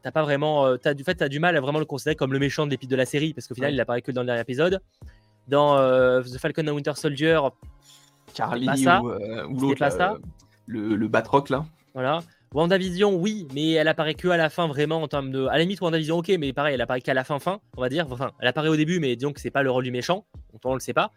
[0.02, 2.38] t'as pas vraiment, t'as du fait, as du mal à vraiment le considérer comme le
[2.38, 4.42] méchant de l'épisode de la série parce qu'au final, il apparaît que dans le dernier
[4.42, 4.80] épisode.
[5.48, 7.40] Dans euh, The Falcon and Winter Soldier,
[8.37, 10.18] Charlie ou, euh, ou l'autre,
[10.66, 11.64] le, le Batroc là.
[11.94, 12.20] Voilà.
[12.53, 15.46] WandaVision, oui, mais elle apparaît que à la fin vraiment en termes de.
[15.46, 17.88] À la limite, WandaVision, ok, mais pareil, elle apparaît qu'à la fin fin, on va
[17.88, 18.07] dire.
[18.11, 20.24] Enfin, elle apparaît au début, mais disons que c'est pas le rôle du méchant,
[20.64, 21.12] on ne le sait pas.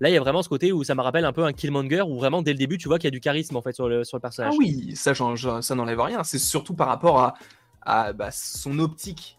[0.00, 2.02] Là, il y a vraiment ce côté où ça me rappelle un peu un Killmonger
[2.02, 3.88] où vraiment dès le début, tu vois qu'il y a du charisme en fait sur
[3.88, 4.52] le, sur le personnage.
[4.54, 6.22] Ah oui, ça, ça n'enlève rien.
[6.22, 7.34] C'est surtout par rapport à,
[7.80, 9.35] à bah, son optique.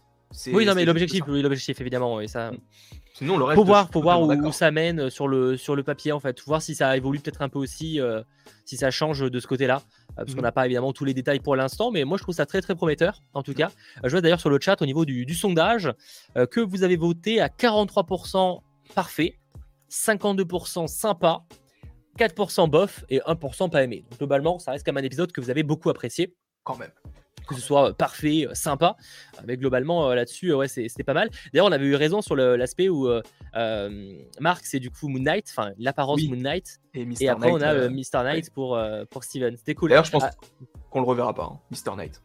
[0.52, 2.20] Oui, non, mais l'objectif, oui, l'objectif évidemment.
[2.20, 2.50] Et ça.
[2.50, 2.58] Mm.
[3.14, 3.56] Sinon, le reste.
[3.56, 6.38] Faut voir, faut voir où, ça mène euh, sur le, sur le papier en fait.
[6.38, 8.22] Faut voir si ça évolue peut-être un peu aussi, euh,
[8.64, 9.82] si ça change de ce côté-là.
[10.10, 10.44] Euh, parce qu'on mm.
[10.44, 12.74] n'a pas évidemment tous les détails pour l'instant, mais moi je trouve ça très très
[12.74, 13.70] prometteur en tout cas.
[14.04, 15.92] je vois d'ailleurs sur le chat au niveau du, du sondage
[16.50, 18.60] que vous avez voté à 43%
[18.94, 19.38] parfait,
[19.90, 21.42] 52% sympa,
[22.18, 24.04] 4% bof et 1% pas aimé.
[24.10, 26.34] Donc, globalement, ça reste comme un épisode que vous avez beaucoup apprécié.
[26.64, 26.90] Quand même
[27.48, 28.96] que ce soit parfait, sympa.
[29.46, 31.30] Mais globalement, là-dessus, ouais, c'était pas mal.
[31.52, 33.08] D'ailleurs, on avait eu raison sur l'aspect où
[34.40, 36.80] Mark, c'est du coup Moon Knight, enfin l'apparence Moon Knight.
[36.94, 38.24] Et, après, on a euh, Mr.
[38.24, 38.78] Knight pour,
[39.10, 39.56] pour Steven.
[39.56, 39.90] C'était cool.
[39.90, 40.32] D'ailleurs, je pense ah.
[40.90, 41.96] qu'on le reverra pas, hein, Mr.
[41.96, 42.22] Knight.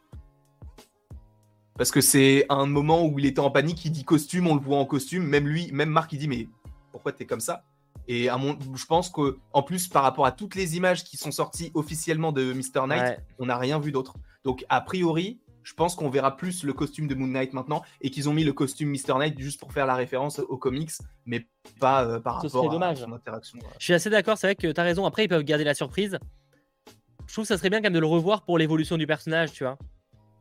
[1.78, 4.62] Parce que c'est un moment où il était en panique, il dit costume, on le
[4.62, 5.24] voit en costume.
[5.24, 6.48] Même lui, même Mark, il dit mais
[6.92, 7.64] pourquoi t'es comme ça?
[8.08, 11.32] Et à mon, je pense qu'en plus, par rapport à toutes les images qui sont
[11.32, 12.86] sorties officiellement de Mr.
[12.86, 14.16] Knight, on n'a rien vu d'autre.
[14.44, 18.10] Donc, a priori, je pense qu'on verra plus le costume de Moon Knight maintenant et
[18.10, 19.18] qu'ils ont mis le costume Mr.
[19.18, 20.92] Knight juste pour faire la référence aux comics,
[21.26, 21.48] mais
[21.80, 23.60] pas euh, par rapport à son interaction.
[23.80, 25.06] Je suis assez d'accord, c'est vrai que tu as raison.
[25.06, 26.20] Après, ils peuvent garder la surprise.
[27.28, 29.54] Je trouve que ça serait bien quand même de le revoir pour l'évolution du personnage,
[29.54, 29.78] tu vois.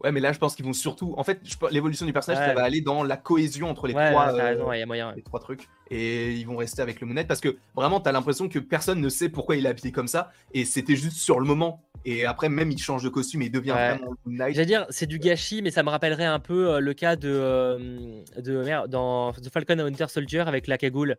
[0.02, 1.14] Ouais, mais là, je pense qu'ils vont surtout.
[1.16, 5.14] En fait, l'évolution du personnage, ça va aller dans la cohésion entre les trois, euh,
[5.14, 5.68] les trois trucs.
[5.90, 9.00] Et ils vont rester avec le Moon parce que vraiment, tu as l'impression que personne
[9.00, 10.32] ne sait pourquoi il est habillé comme ça.
[10.54, 11.82] Et c'était juste sur le moment.
[12.04, 14.54] Et après, même, il change de costume et il devient vraiment Moon Knight.
[14.56, 17.28] J'allais dire, c'est du gâchis, mais ça me rappellerait un peu euh, le cas de,
[17.30, 21.16] euh, de merde, dans The Falcon and Winter Soldier avec la cagoule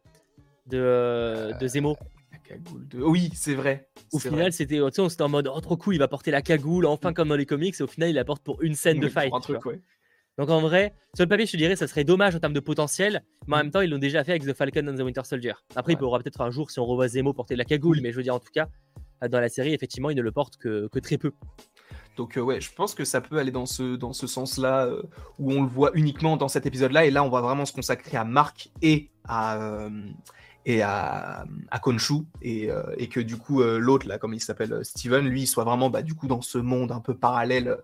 [0.68, 1.96] de, de Zemo.
[2.96, 3.90] Oui, c'est vrai.
[4.12, 7.14] Au final, c'était en mode oh, trop cool, il va porter la cagoule, enfin mm.
[7.14, 9.32] comme dans les comics, et au final, il la porte pour une scène de fight.
[10.40, 12.60] Donc en vrai, sur le papier, je te dirais, ça serait dommage en termes de
[12.60, 13.62] potentiel, mais en mm.
[13.64, 15.54] même temps, ils l'ont déjà fait avec The Falcon and the Winter Soldier.
[15.76, 18.18] Après, il pourra peut-être un jour, si on revoit Zemo porter la cagoule, mais je
[18.18, 18.68] veux dire, en tout cas,
[19.30, 21.32] dans la série, effectivement, il ne le porte que, très peu.
[22.18, 25.02] Donc euh, ouais, je pense que ça peut aller dans ce, dans ce sens-là, euh,
[25.40, 28.18] où on le voit uniquement dans cet épisode-là, et là, on va vraiment se consacrer
[28.18, 29.90] à Mark et à, euh,
[30.66, 34.40] et à, à Konshu et, euh, et, que du coup euh, l'autre là comme il
[34.40, 37.16] s'appelle euh, Steven lui il soit vraiment bah, du coup dans ce monde un peu
[37.16, 37.78] parallèle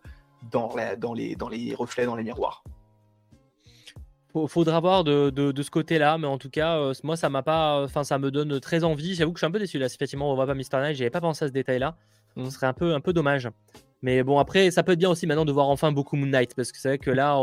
[0.51, 2.63] dans, dans, les, dans les reflets dans les miroirs
[4.47, 8.05] faudra voir de, de, ce côté-là, mais en tout cas, moi, ça m'a pas, enfin,
[8.05, 9.15] ça me donne très envie.
[9.15, 9.87] J'avoue que je suis un peu déçu là.
[9.87, 10.77] Effectivement, on voit pas Mr.
[10.79, 10.95] Knight.
[10.95, 11.97] J'avais pas pensé à ce détail-là.
[12.37, 12.49] Ce mmh.
[12.51, 13.49] serait un peu, un peu dommage.
[14.01, 16.55] Mais bon, après, ça peut être bien aussi maintenant de voir enfin beaucoup Moon Knight,
[16.55, 17.37] parce que c'est vrai que là,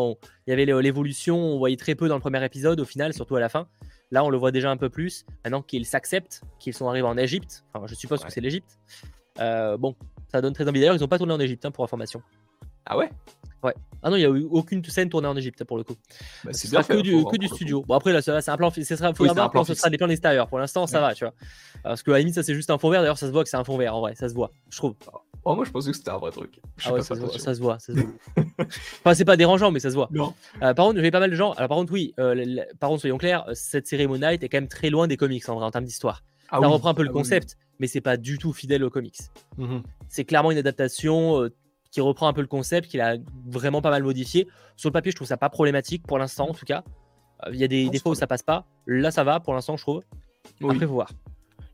[0.46, 3.36] il y avait l'évolution, on voyait très peu dans le premier épisode, au final, surtout
[3.36, 3.66] à la fin.
[4.10, 5.24] Là, on le voit déjà un peu plus.
[5.44, 8.78] Maintenant qu'ils s'acceptent, qu'ils sont arrivés en Égypte, enfin, je suppose que c'est l'Égypte.
[9.40, 9.94] Euh, bon,
[10.28, 10.80] ça donne très envie.
[10.80, 12.22] D'ailleurs, ils n'ont pas tourné en Égypte hein, pour information.
[12.86, 13.10] Ah ouais?
[13.62, 13.74] Ouais.
[14.02, 15.96] Ah non, il n'y a eu aucune scène tournée en Égypte pour le coup.
[16.44, 17.82] Bah, c'est que, du, que du studio.
[17.82, 18.70] Bon, après, là, c'est un plan.
[18.70, 20.46] Ce sera, faut un plan ce sera des plans extérieurs.
[20.46, 21.34] Pour l'instant, ça va, tu vois.
[21.82, 23.00] Parce que à la limite, ça, c'est juste un fond vert.
[23.00, 24.14] D'ailleurs, ça se voit que c'est un fond vert en vrai.
[24.14, 24.94] Ça se voit, je trouve.
[25.48, 26.60] Oh, moi, je pensais que c'était un vrai truc.
[26.84, 27.78] Ah ouais, ça, se voit, ça, se voit,
[29.04, 30.08] enfin, c'est pas dérangeant, mais ça se voit.
[30.10, 30.34] Non.
[30.60, 31.52] Euh, par contre, j'ai pas mal de gens.
[31.52, 34.56] Alors, par contre, oui, euh, par contre, soyons clairs, cette série Moon Knight est quand
[34.56, 36.24] même très loin des comics en vrai, en termes d'histoire.
[36.48, 38.90] Ah ça reprend un peu le ah concept, mais c'est pas du tout fidèle aux
[38.90, 39.20] comics.
[39.56, 39.84] Mhm.
[40.08, 41.54] C'est clairement une adaptation euh,
[41.92, 43.14] qui reprend un peu le concept, qu'il a
[43.46, 44.48] vraiment pas mal modifié.
[44.74, 46.82] Sur le papier, je trouve ça pas problématique pour l'instant, en tout cas.
[47.52, 48.66] Il y a des, des fois où ça passe pas.
[48.88, 50.02] Là, ça va pour l'instant, je trouve.
[50.60, 51.10] Après, faut voir.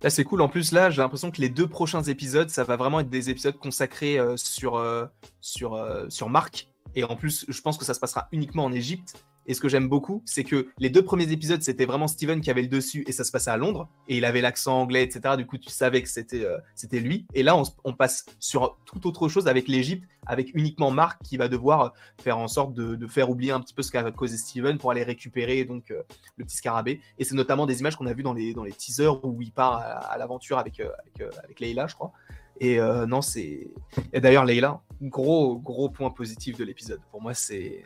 [0.02, 0.42] Là, c'est cool.
[0.42, 3.30] En plus, là, j'ai l'impression que les deux prochains épisodes, ça va vraiment être des
[3.30, 5.06] épisodes consacrés euh, sur, euh,
[5.40, 6.68] sur, euh, sur Marc.
[6.96, 9.24] Et en plus, je pense que ça se passera uniquement en Égypte.
[9.46, 12.50] Et ce que j'aime beaucoup, c'est que les deux premiers épisodes, c'était vraiment Steven qui
[12.50, 13.88] avait le dessus et ça se passait à Londres.
[14.08, 15.36] Et il avait l'accent anglais, etc.
[15.36, 17.26] Du coup, tu savais que c'était euh, c'était lui.
[17.34, 21.48] Et là, on, passe sur toute autre chose avec l'Égypte, avec uniquement Marc qui va
[21.48, 24.90] devoir faire en sorte de, faire oublier un petit peu ce qu'a causé Steven pour
[24.90, 26.02] aller récupérer donc euh,
[26.36, 27.00] le petit scarabée.
[27.18, 29.50] Et c'est notamment des images qu'on a vues dans les, dans les teasers où il
[29.50, 32.12] part à, l'aventure avec, euh, avec, avec Leila, je crois.
[32.60, 32.78] Et
[33.08, 33.72] non, c'est.
[34.12, 37.00] Et d'ailleurs, Leila, gros, gros point positif de l'épisode.
[37.10, 37.82] Pour moi, c'est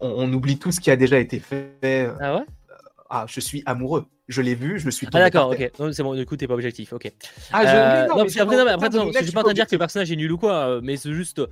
[0.00, 2.10] on, oublie tout ce qui a déjà été fait.
[2.20, 2.44] Ah ouais?
[3.10, 4.06] Ah, je suis amoureux.
[4.28, 5.08] Je l'ai vu, je me suis.
[5.12, 5.72] Ah d'accord, ok.
[5.92, 7.10] C'est bon, du coup, t'es pas objectif, ok.
[7.52, 7.74] Ah, je...
[7.74, 10.12] Euh, non, parce qu'après, après, je suis pas en train de dire que le personnage
[10.12, 11.42] est nul ou quoi, euh, mais c'est juste,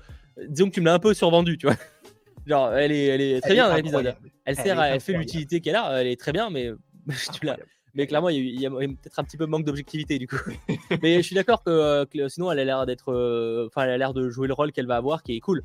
[0.49, 1.75] disons que tu me l'as un peu survendu, tu vois.
[2.47, 4.15] Genre, elle est, elle est très bien dans l'épisode.
[4.45, 6.71] Elle sert, elle, fait l'utilité qu'elle a, elle est très bien, mais
[7.33, 7.59] tu l'as.
[7.95, 10.37] Mais clairement, il y a, peut-être un petit peu manque d'objectivité du coup.
[11.03, 14.15] mais je suis d'accord que, sinon, elle a l'air d'être, euh, enfin, elle a l'air
[14.15, 15.65] de jouer le rôle qu'elle va avoir, qui est cool.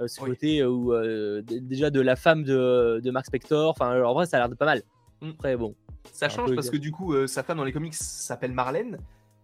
[0.00, 3.70] Euh, ce côté euh, où euh, déjà de la femme de, de Mark Spector.
[3.70, 4.82] Enfin, en vrai, ça a l'air de pas mal.
[5.22, 5.30] Mm.
[5.30, 5.74] Après, bon.
[6.12, 8.98] Ça change parce que du coup, sa femme dans les comics s'appelle Marlène.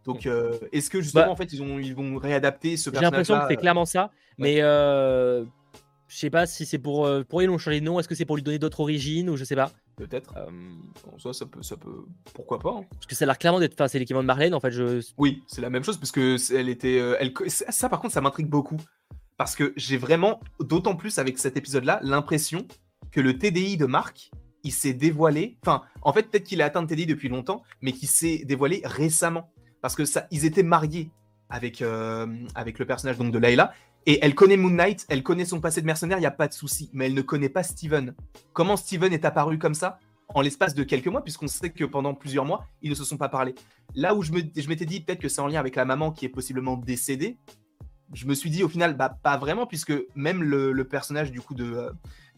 [0.04, 0.66] Donc, mm.
[0.72, 3.38] est-ce que justement, bah en fait, ils, ont, ils vont réadapter ce personnage J'ai l'impression
[3.40, 4.10] que c'est clairement ça.
[4.38, 7.08] Mais je sais pas si c'est pour.
[7.28, 7.98] pour ils l'ont changé de nom.
[7.98, 9.72] Est-ce que c'est pour lui donner d'autres origines ou je sais pas.
[9.96, 10.34] Peut-être.
[10.36, 10.50] Euh,
[11.18, 12.04] ça, ça peut, ça peut.
[12.34, 12.84] Pourquoi pas hein.
[12.90, 13.74] Parce que ça a l'air clairement d'être.
[13.74, 14.70] Enfin, c'est l'équivalent de Marlène, en fait.
[14.70, 15.00] Je...
[15.18, 16.98] Oui, c'est la même chose, parce que elle était.
[16.98, 17.32] Euh, elle...
[17.48, 18.78] Ça, par contre, ça m'intrigue beaucoup.
[19.36, 22.66] Parce que j'ai vraiment, d'autant plus avec cet épisode-là, l'impression
[23.10, 24.30] que le TDI de Marc,
[24.64, 25.58] il s'est dévoilé.
[25.62, 28.82] Enfin, en fait, peut-être qu'il a atteint le TDI depuis longtemps, mais qu'il s'est dévoilé
[28.84, 29.50] récemment.
[29.80, 31.10] Parce que ça, ils étaient mariés
[31.48, 33.72] avec, euh, le personnage de Layla.
[34.06, 36.48] Et elle connaît Moon Knight, elle connaît son passé de mercenaire, il n'y a pas
[36.48, 36.90] de souci.
[36.92, 38.14] Mais elle ne connaît pas Steven.
[38.52, 39.98] Comment Steven est apparu comme ça
[40.34, 43.18] en l'espace de quelques mois, puisqu'on sait que pendant plusieurs mois, ils ne se sont
[43.18, 43.54] pas parlé.
[43.94, 46.30] Là où je m'étais dit peut-être que c'est en lien avec la maman qui est
[46.30, 47.38] possiblement décédée,
[48.12, 51.54] je me suis dit au final, bah pas vraiment, puisque même le, personnage du coup
[51.54, 51.90] de, euh,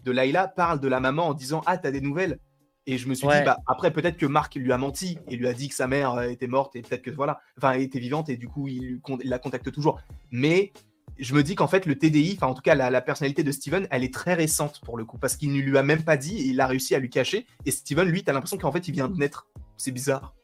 [0.05, 2.39] de Layla parle de la maman en disant Ah, t'as des nouvelles
[2.87, 5.49] et je me suis dit, bah, après, peut-être que Marc lui a menti et lui
[5.49, 7.99] a dit que sa mère euh, était morte et peut-être que voilà, enfin, elle était
[7.99, 10.01] vivante et du coup, il, la contacte toujours.
[10.31, 10.73] Mais
[11.19, 13.89] je me dis qu'en fait, le TDI, enfin, en tout cas, la, personnalité de Steven,
[13.91, 16.37] elle est très récente pour le coup parce qu'il ne lui a même pas dit
[16.37, 17.47] et il a réussi à lui cacher.
[17.65, 19.49] Et Steven, lui, t'as l'impression qu'en fait, il vient de naître.
[19.79, 20.35] C'est bizarre.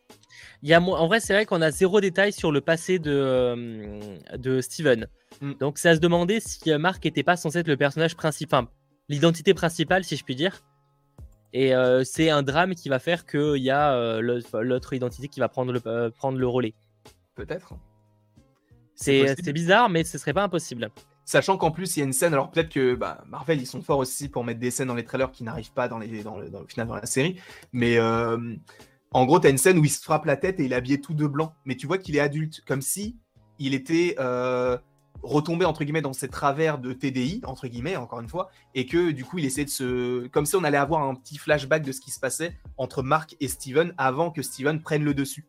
[0.62, 3.10] Il y a, en vrai, c'est vrai qu'on a zéro détail sur le passé de,
[3.10, 5.06] euh, de Steven.
[5.40, 5.54] Mm.
[5.54, 8.66] Donc, à se demander si euh, Marc n'était pas censé être le personnage principal,
[9.08, 10.62] l'identité principale, si je puis dire.
[11.52, 15.40] Et euh, c'est un drame qui va faire qu'il y a euh, l'autre identité qui
[15.40, 16.74] va prendre le, euh, prendre le relais.
[17.34, 17.74] Peut-être.
[18.94, 20.90] C'est bizarre, mais ce serait pas impossible.
[21.24, 23.82] Sachant qu'en plus, il y a une scène, alors peut-être que bah, Marvel, ils sont
[23.82, 26.38] forts aussi pour mettre des scènes dans les trailers qui n'arrivent pas dans, les, dans,
[26.38, 27.40] le, final dans la série.
[27.72, 27.98] Mais
[29.12, 30.76] en gros, tu as une scène où il se frappe la tête et il est
[30.76, 31.54] habillé tout de blanc.
[31.64, 33.16] Mais tu vois qu'il est adulte, comme si
[33.58, 34.16] il était
[35.22, 39.10] retomber entre guillemets dans ses travers de TDI entre guillemets encore une fois et que
[39.10, 41.92] du coup il essaie de se comme si on allait avoir un petit flashback de
[41.92, 45.46] ce qui se passait entre Mark et Steven avant que Steven prenne le dessus.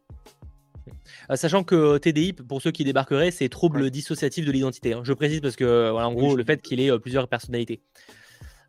[1.29, 4.93] Euh, sachant que TDI, pour ceux qui débarqueraient, c'est trouble dissociatif de l'identité.
[4.93, 5.01] Hein.
[5.03, 7.81] Je précise parce que, voilà, en gros, le fait qu'il ait euh, plusieurs personnalités.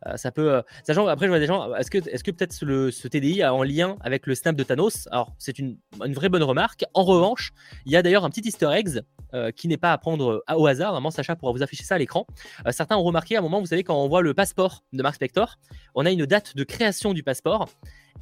[0.07, 0.53] Euh, ça peut.
[0.53, 1.73] Euh, sachant, après, je vois des gens.
[1.75, 5.07] Est-ce que, est-ce que peut-être ce TDI a en lien avec le snap de Thanos?
[5.11, 6.85] Alors, c'est une, une, vraie bonne remarque.
[6.93, 7.51] En revanche,
[7.85, 9.01] il y a d'ailleurs un petit Easter egg
[9.33, 10.91] euh, qui n'est pas à prendre au hasard.
[10.91, 12.27] Normalement, Sacha pourra vous afficher ça à l'écran.
[12.71, 15.15] certains ont remarqué à un moment, vous savez, quand on voit le passeport de Mark
[15.15, 15.55] Spector,
[15.95, 17.69] on a une date de création du passeport.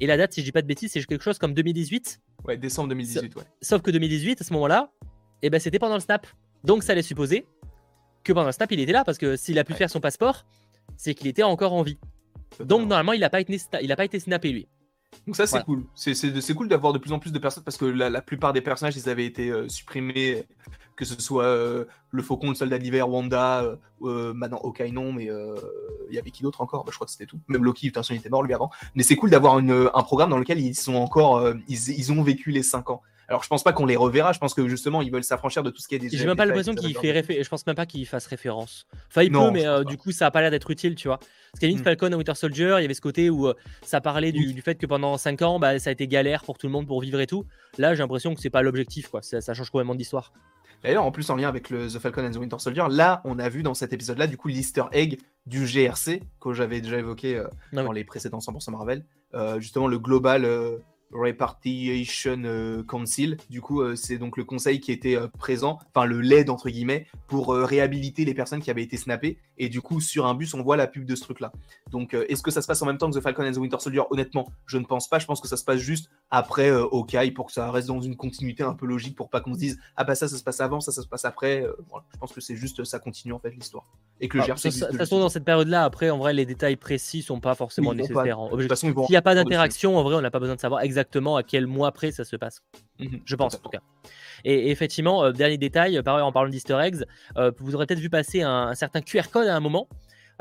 [0.00, 2.20] Et la date, si je dis pas de bêtises, c'est quelque chose comme 2018.
[2.44, 3.42] Ouais, décembre 2018, ouais.
[3.60, 4.90] Sauf que 2018, à ce moment-là,
[5.42, 6.26] eh ben, c'était pendant le snap.
[6.64, 7.46] Donc, ça allait supposer
[8.24, 10.44] que pendant le snap, il était là parce que s'il a pu faire son passeport,
[10.96, 11.98] c'est qu'il était encore en vie.
[12.60, 14.68] Donc normalement, il n'a pas, été, il pas été snappé lui.
[15.26, 15.84] Donc ça c'est cool.
[15.94, 18.96] C'est cool d'avoir de plus en plus de personnes parce que la, plupart des personnages
[18.96, 20.44] ils avaient été euh, supprimés,
[20.96, 25.28] que ce soit euh, le Faucon, le Soldat d'hiver, Wanda, euh, maintenant Hawkeye non, mais
[26.08, 26.84] il y avait qui d'autre encore?
[26.84, 27.38] Bah, Je crois que c'était tout.
[27.48, 28.70] Même Loki, de toute façon il était mort lui avant.
[28.94, 32.50] Mais c'est cool d'avoir un programme dans lequel ils sont encore, ils, ils, ont vécu
[32.50, 33.02] les 5 ans.
[33.28, 35.70] Alors je pense pas qu'on les reverra, je pense que justement ils veulent s'affranchir de
[35.70, 36.08] tout ce qui est.
[36.08, 38.86] J'ai même pas l'impression qu'il fait je pense même pas qu'il fasse référence.
[39.08, 41.18] Enfin il peut, mais euh, du coup ça a pas l'air d'être utile, tu vois.
[41.18, 41.84] Parce qu'Alien mm.
[41.84, 44.74] Falcon et Winter Soldier, il y avait ce côté où euh, ça parlait du, fait
[44.76, 47.20] que pendant 5 ans, bah, ça a été galère pour tout le monde pour vivre
[47.20, 47.46] et tout.
[47.78, 49.22] Là j'ai l'impression que c'est pas l'objectif, quoi.
[49.22, 50.32] Ça, change complètement d'histoire.
[50.82, 53.38] D'ailleurs, en plus, en lien avec le The Falcon and the Winter Soldier, là, on
[53.38, 57.36] a vu dans cet épisode-là, du coup, l'Easter egg du GRC, que j'avais déjà évoqué
[57.36, 57.46] euh,
[57.76, 59.04] ah dans les précédents 100% Marvel.
[59.60, 60.44] justement, le global
[61.12, 63.36] Repartition euh, Council.
[63.50, 66.70] Du coup, euh, c'est donc le conseil qui était euh, présent, enfin le LED entre
[66.70, 69.38] guillemets, pour réhabiliter les personnes qui avaient été snappées.
[69.58, 71.52] Et du coup, sur un bus, on voit la pub de ce truc-là.
[71.90, 73.76] Donc, est-ce que ça se passe en même temps que The Falcon and the Winter
[73.78, 74.02] Soldier?
[74.10, 75.18] Honnêtement, je ne pense pas.
[75.18, 78.16] Je pense que ça se passe juste après Hawkeye pour que ça reste dans une
[78.16, 80.60] continuité un peu logique pour pas qu'on se dise ah bah ça, ça se passe
[80.60, 81.64] avant, ça, ça se passe après.
[82.12, 83.84] Je pense que c'est juste ça continue en fait l'histoire.
[84.22, 86.76] Et que le ah, De toute façon, dans cette période-là, après, en vrai, les détails
[86.76, 88.38] précis sont pas forcément nécessaires.
[88.74, 91.42] S'il n'y a pas d'interaction, en vrai, on n'a pas besoin de savoir exactement à
[91.42, 92.62] quel mois près ça se passe.
[93.00, 93.20] Mhm.
[93.24, 93.80] je pense en tout cas.
[94.44, 97.04] Et, effectivement, euh, dernier détail, euh, pareil en parlant d'Easter eggs,
[97.36, 99.88] euh, vous aurez peut-être vu passer un, certain QR code à un moment.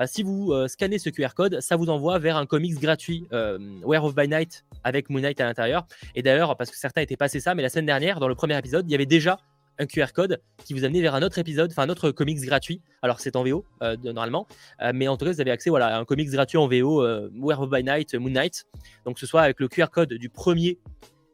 [0.06, 4.28] si vous scannez ce QR code, ça vous envoie vers un comics gratuit, Werewolf by
[4.28, 5.86] Night, avec Moon Knight à l'intérieur.
[6.16, 8.58] Et d'ailleurs, parce que certains étaient passés ça, mais la semaine dernière, dans le premier
[8.58, 9.38] épisode, il y avait déjà
[9.80, 12.82] un QR code qui vous amenait vers un autre épisode, enfin un autre comics gratuit.
[13.02, 13.66] Alors c'est en VO
[14.04, 14.48] normalement,
[14.94, 17.02] mais en tout cas vous avez accès voilà, à un comics gratuit en VO,
[17.34, 18.66] Werewolf by Night, Moon Knight.
[19.06, 20.78] Donc ce soit avec le QR code du premier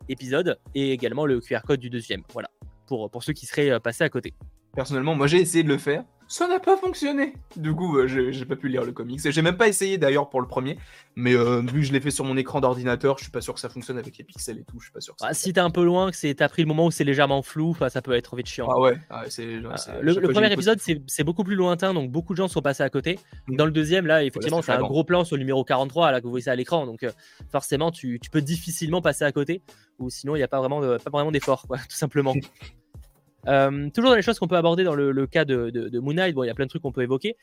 [0.10, 2.24] épisode et également le QR code du deuxième.
[2.34, 2.50] Voilà,
[2.88, 4.34] pour, pour ceux qui seraient passés à côté.
[4.78, 7.34] Personnellement, moi j'ai essayé de le faire ça n'a pas fonctionné.
[7.56, 9.20] Du coup, euh, j'ai pas pu lire le comics.
[9.24, 10.78] J'ai même pas essayé d'ailleurs pour le premier,
[11.16, 13.54] mais euh, vu que je l'ai fait sur mon écran d'ordinateur, je suis pas sûr
[13.54, 14.78] que ça fonctionne avec les pixels et tout.
[14.80, 15.16] Je suis pas sûr.
[15.22, 17.76] Ah, si t'es un peu loin, que t'as pris le moment où c'est légèrement flou,
[17.90, 18.68] ça peut être vite chiant.
[18.70, 19.00] Ah ouais.
[19.10, 19.72] Ah, euh,
[20.02, 23.20] le, premier épisode, c'est beaucoup plus lointain, donc beaucoup de gens sont passés à côté.
[23.48, 23.56] Mm.
[23.56, 26.26] Dans le deuxième, là, effectivement, c'est un gros plan sur le numéro 43 là que
[26.26, 27.06] vous voyez ça à l'écran, donc
[27.52, 29.62] forcément, tu, peux difficilement passer à côté,
[29.98, 32.34] ou sinon il n'y a pas vraiment, pas vraiment d'effort, tout simplement.
[33.94, 36.44] toujours dans les choses qu'on peut aborder dans le, cas de, de, Moon Knight, bon,
[36.44, 37.36] il y a plein de trucs qu'on peut évoquer,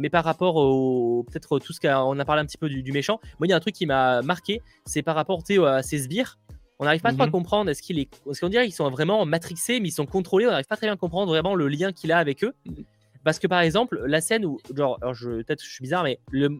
[0.00, 3.20] mais par rapport au peut-être tout ce qu'on a parlé un petit peu du, méchant,
[3.38, 6.38] moi il y a un truc qui m'a marqué, c'est par rapport à ces sbires.
[6.80, 7.32] On n'arrive pas trop à mhm.
[7.32, 10.46] comprendre, est-ce qu'il est, est qu'on dirait qu'ils sont vraiment matrixés, mais ils sont contrôlés,
[10.46, 12.54] on n'arrive pas très bien à comprendre vraiment le lien qu'il a avec eux.
[12.64, 12.84] Mhm.
[13.22, 16.56] Parce que par exemple, la scène où, genre, je, peut-être je suis bizarre, mais le,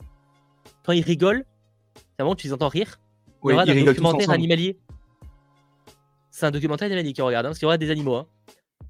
[0.85, 1.47] quand ils rigolent,
[1.95, 3.01] c'est un moment où tu les entends rire.
[3.43, 4.79] Oui, il y aura un documentaire animalier.
[6.31, 8.17] C'est un documentaire animalier qui regarde, hein, parce qu'il y aura des animaux.
[8.17, 8.27] Hein.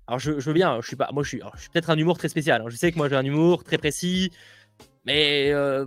[0.07, 2.19] Alors je, veux bien, je suis pas, moi je suis, je suis peut-être un humour
[2.19, 2.63] très spécial.
[2.63, 2.69] Hein.
[2.69, 4.33] Je sais que moi j'ai un humour très précis,
[5.07, 5.87] mais euh,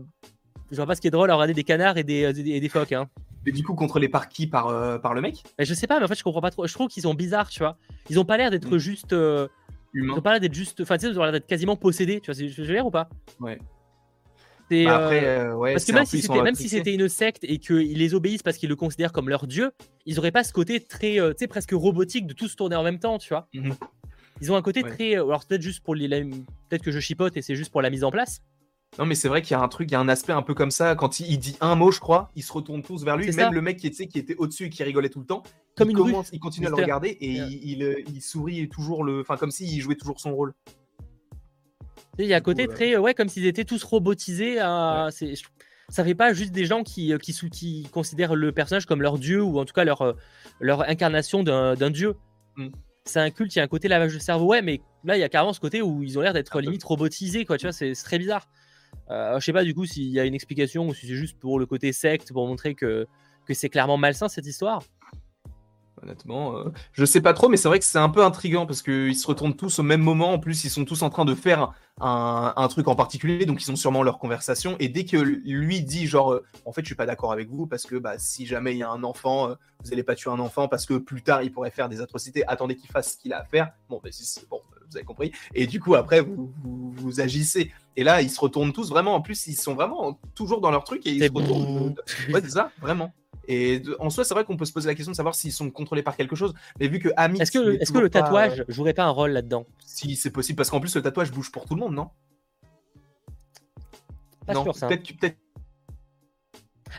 [0.72, 2.94] je vois pas ce qui est drôle à regarder des canards et des, des, phoques.
[2.94, 3.08] Hein.
[3.46, 4.48] Mais du coup, contrôlés par qui?
[4.48, 5.44] Par, euh, par le mec?
[5.60, 6.66] Mais Je sais pas, mais en fait, je comprends pas trop.
[6.66, 7.78] Je trouve qu'ils sont bizarres, tu vois.
[8.10, 8.80] Ils ont pas l'air d'être mm.
[8.80, 9.14] juste.
[9.14, 9.48] Euh,
[9.94, 10.14] Humains.
[10.16, 10.82] Ils ont pas l'air d'être juste.
[10.82, 12.48] Enfin, tu sais, ils ont l'air d'être quasiment possédés, tu vois.
[12.48, 13.10] Je veux dire ou pas?
[13.40, 13.60] Ouais.
[14.86, 17.60] Bah après, euh, ouais, parce que même si, c'était, même si c'était une secte et
[17.60, 19.72] qu'ils les obéissent parce qu'ils le considèrent comme leur dieu,
[20.06, 23.00] ils auraient pas ce côté très, tu sais, presque robotique de tous tourner en même
[23.00, 23.48] temps, tu vois.
[23.54, 23.76] Mhm.
[24.42, 25.16] Ils ont un côté très.
[25.16, 26.08] Alors peut-être juste pour les.
[26.10, 28.42] Peut-être que je chipote et c'est juste pour la mise en place.
[29.00, 30.44] Non, mais c'est vrai qu'il y a un truc, il y a un aspect un
[30.44, 30.96] peu comme ça.
[30.96, 33.32] Quand il, dit un mot, je crois, ils se retournent tous vers lui.
[33.32, 35.42] Même le mec qui, qui était au-dessus et qui rigolait tout le temps,
[35.76, 39.36] comme il, commence, il continue à le regarder et il, il, sourit toujours, le, enfin,
[39.38, 40.54] comme s'il jouait toujours son rôle.
[42.20, 44.60] Il y a un côté très, ouais, comme s'ils étaient tous robotisés.
[44.60, 45.10] À...
[45.22, 45.34] Ouais.
[45.90, 49.44] Ça fait pas juste des gens qui, qui, qui, considèrent le personnage comme leur dieu
[49.44, 50.16] ou en tout cas leur,
[50.60, 52.16] leur incarnation d'un dieu.
[52.56, 52.70] Mm.
[53.06, 55.20] C'est un culte, il y a un côté lavage de cerveau, ouais, mais là il
[55.20, 57.74] y a carrément ce côté où ils ont l'air d'être limite robotisés, quoi, tu vois,
[57.74, 58.48] c'est très bizarre.
[59.10, 61.38] Euh, je sais pas du coup s'il y a une explication ou si c'est juste
[61.38, 63.06] pour le côté secte, pour montrer que,
[63.46, 64.84] que c'est clairement malsain cette histoire.
[66.04, 68.82] Honnêtement, euh, je sais pas trop, mais c'est vrai que c'est un peu intriguant parce
[68.82, 70.34] qu'ils se retournent tous au même moment.
[70.34, 73.72] En plus, ils sont tous en train de faire un, truc en particulier, donc ils
[73.72, 74.76] ont sûrement leur conversation.
[74.80, 77.68] Et dès que lui dit, genre, euh, en fait, je suis pas d'accord avec vous
[77.68, 80.40] parce que bah, si jamais il y a un enfant, vous allez pas tuer un
[80.40, 82.46] enfant parce que plus tard il pourrait faire des atrocités.
[82.48, 83.72] Attendez qu'il fasse ce qu'il a à faire.
[83.90, 84.12] Bon, ben,
[84.50, 84.62] bon,
[84.94, 85.32] vous avez compris.
[85.54, 87.72] Et du coup, après, vous, vous, agissez.
[87.96, 89.16] Et là, ils se retournent tous vraiment.
[89.16, 91.96] En plus, ils sont vraiment toujours dans leur truc et ils se retournent.
[92.32, 93.14] Ouais, c'est ça, vraiment.
[93.48, 95.70] Et en soi, c'est vrai qu'on peut se poser la question de savoir s'ils sont
[95.70, 96.54] contrôlés par quelque chose.
[96.80, 97.42] Mais vu que Amit.
[97.42, 99.66] Est-ce que, est que le tatouage jouerait pas un rôle là-dedans?
[99.86, 100.56] Si, c'est possible.
[100.58, 102.10] Parce qu'en plus, le tatouage bouge pour tout le monde, non?
[104.46, 104.88] Pas sûr, ça.
[104.88, 105.38] Peut-être.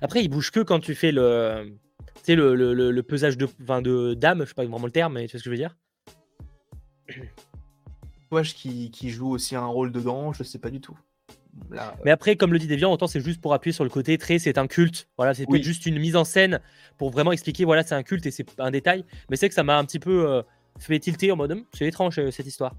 [0.03, 1.77] Après, il bouge que quand tu fais le.
[2.17, 4.91] Tu sais, le, le, le, pesage de, enfin, de dame, je sais pas vraiment le
[4.91, 5.77] terme, mais tu vois ce que je veux dire?
[8.43, 10.97] Qui, qui, joue aussi un rôle dedans, je sais pas du tout.
[12.05, 14.39] Mais après, comme le dit Deviant, autant c'est juste pour appuyer sur le côté très,
[14.39, 15.09] c'est un culte.
[15.17, 16.61] Voilà, c'est juste une mise en scène
[16.99, 19.05] pour vraiment expliquer, voilà, c'est un culte et c'est un détail.
[19.31, 20.43] Mais c'est que ça m'a un petit peu euh,
[20.79, 22.75] fait tilter en mode, hum, c'est étrange euh, cette histoire.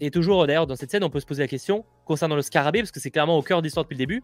[0.00, 2.80] et, toujours d'ailleurs dans cette scène, on peut se poser la question concernant le scarabée
[2.80, 4.22] parce que c'est clairement au cœur de l'histoire depuis le début.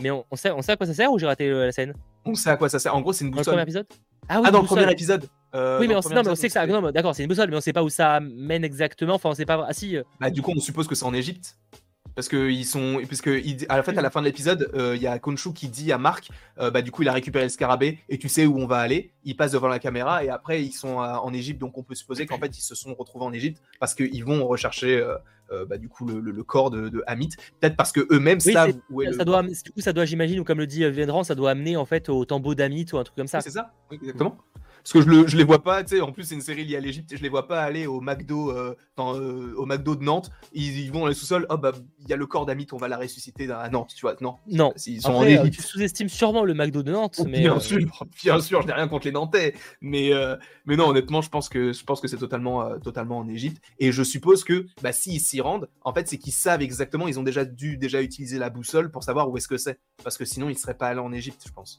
[0.00, 1.94] Mais on, sait, on sait à quoi ça sert ou j'ai raté euh, la scène?
[2.24, 2.94] On sait à quoi ça sert.
[2.94, 3.44] En gros, c'est une boussole.
[3.46, 3.86] Dans le premier épisode?
[4.28, 5.28] Ah, oui, ah, dans le premier épisode.
[5.54, 6.66] Euh, oui, mais on, non, mais on sait que ça.
[6.66, 9.14] D'accord, c'est une boussole, mais on sait pas où ça mène exactement.
[9.14, 9.64] Enfin, on sait pas.
[9.68, 9.96] Ah si.
[9.96, 10.02] Euh.
[10.20, 11.56] Bah, du coup, on suppose que c'est en Égypte.
[12.14, 13.40] Parce que ils sont, parce que
[13.70, 15.92] à la fin, à la fin de l'épisode, euh, il y a Konshu qui dit
[15.92, 16.28] à Marc,
[16.58, 19.12] bah du coup, il a récupéré le scarabée et tu sais où on va aller.
[19.24, 22.26] Il passe devant la caméra et après ils sont en Égypte, donc on peut supposer
[22.26, 25.02] qu'en fait ils se sont retrouvés en Égypte parce qu'ils vont rechercher
[25.66, 27.34] bah, du coup le, corps de, Hamid.
[27.60, 30.44] Peut-être parce que eux-mêmes savent où est ça Doit, du coup, ça doit, j'imagine, ou
[30.44, 33.16] comme le dit Vedran, ça doit amener en fait au tombeau d'Hamid ou un truc
[33.16, 33.40] comme ça.
[33.40, 34.36] C'est ça, exactement.
[34.82, 36.64] Parce que je, le, je les vois pas, tu sais, en plus c'est une série
[36.64, 40.02] liée à l'Egypte, je les vois pas aller au McDo, euh, euh, au McDo de
[40.02, 42.78] Nantes, ils, vont dans les sous-sols, oh bah il y a le corps d'Amit, on
[42.78, 44.36] va la ressusciter à Nantes, tu vois, non.
[44.48, 47.40] Non, ils sont Après, euh, tu sous-estimes sûrement le McDo de Nantes, oh, mais...
[47.40, 47.78] Bien sûr,
[48.22, 50.10] bien sûr, je n'ai rien contre les Nantais, mais,
[50.66, 53.92] mais non, honnêtement, je pense que, je pense que c'est totalement, totalement en Égypte, et
[53.92, 57.22] je suppose que bah, s'ils s'y rendent, en fait c'est qu'ils savent exactement, ils ont
[57.22, 60.48] déjà dû déjà utiliser la boussole pour savoir où est-ce que c'est, parce que sinon
[60.48, 61.78] ils seraient pas allés en Égypte, je pense.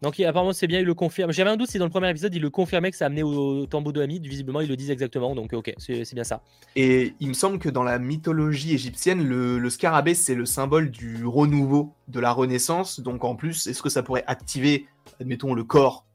[0.00, 1.32] Donc apparemment c'est bien, il le confirme.
[1.32, 3.66] J'avais un doute si dans le premier épisode il le confirmait que ça amenait au,
[3.66, 4.24] tombeau de Hamid.
[4.24, 6.42] Visiblement il le disent exactement, donc ok, c'est bien ça.
[6.76, 11.26] Et il me semble que dans la mythologie égyptienne, le, scarabée c'est le symbole du
[11.26, 13.00] renouveau, de la renaissance.
[13.00, 14.86] Donc en plus, est-ce que ça pourrait activer,
[15.20, 16.06] admettons, le corps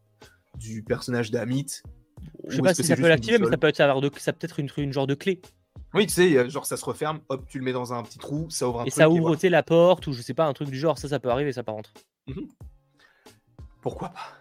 [0.58, 1.70] du personnage d'Hamid?
[2.48, 3.78] Je sais pas si ça peut l'activer, mais ça peut être,
[4.20, 5.42] ça peut être une, une genre de clé.
[5.94, 8.48] Oui, tu sais, genre ça se referme, hop, tu le mets dans un petit trou,
[8.50, 10.80] ça ouvre un et Ça ouvre, la porte, ou je sais pas, un truc du
[10.80, 11.94] genre, ça, ça peut arriver, ça par contre.
[12.28, 12.48] Mhm.
[13.84, 14.38] Pourquoi pas?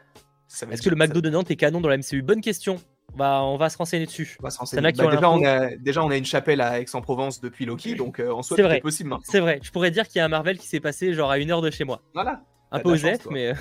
[0.71, 2.77] Est-ce que le McDo de Nantes est canon dans la MCU Bonne question.
[3.15, 4.37] On va, on va se renseigner dessus.
[4.41, 4.83] On va se renseigner.
[4.83, 8.31] Bah, déjà, on a, déjà, on a une chapelle à Aix-en-Provence depuis Loki, donc euh,
[8.31, 9.59] en soi, c'est possible C'est vrai.
[9.63, 11.61] Je pourrais dire qu'il y a un Marvel qui s'est passé genre à une heure
[11.61, 12.01] de chez moi.
[12.15, 12.43] Voilà.
[12.71, 13.49] Un peu osef, mais.
[13.49, 13.55] Euh,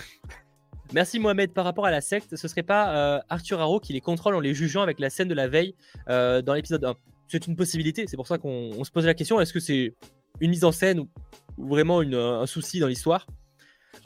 [0.94, 1.52] merci Mohamed.
[1.52, 4.40] Par rapport à la secte, ce serait pas euh, Arthur Harrow qui les contrôle en
[4.40, 5.74] les jugeant avec la scène de la veille
[6.08, 6.94] dans l'épisode 1
[7.28, 8.06] C'est une possibilité.
[8.08, 9.96] C'est pour ça qu'on se pose la question est-ce que c'est
[10.40, 11.10] une mise en scène ou,
[11.58, 13.26] vraiment un souci dans l'histoire?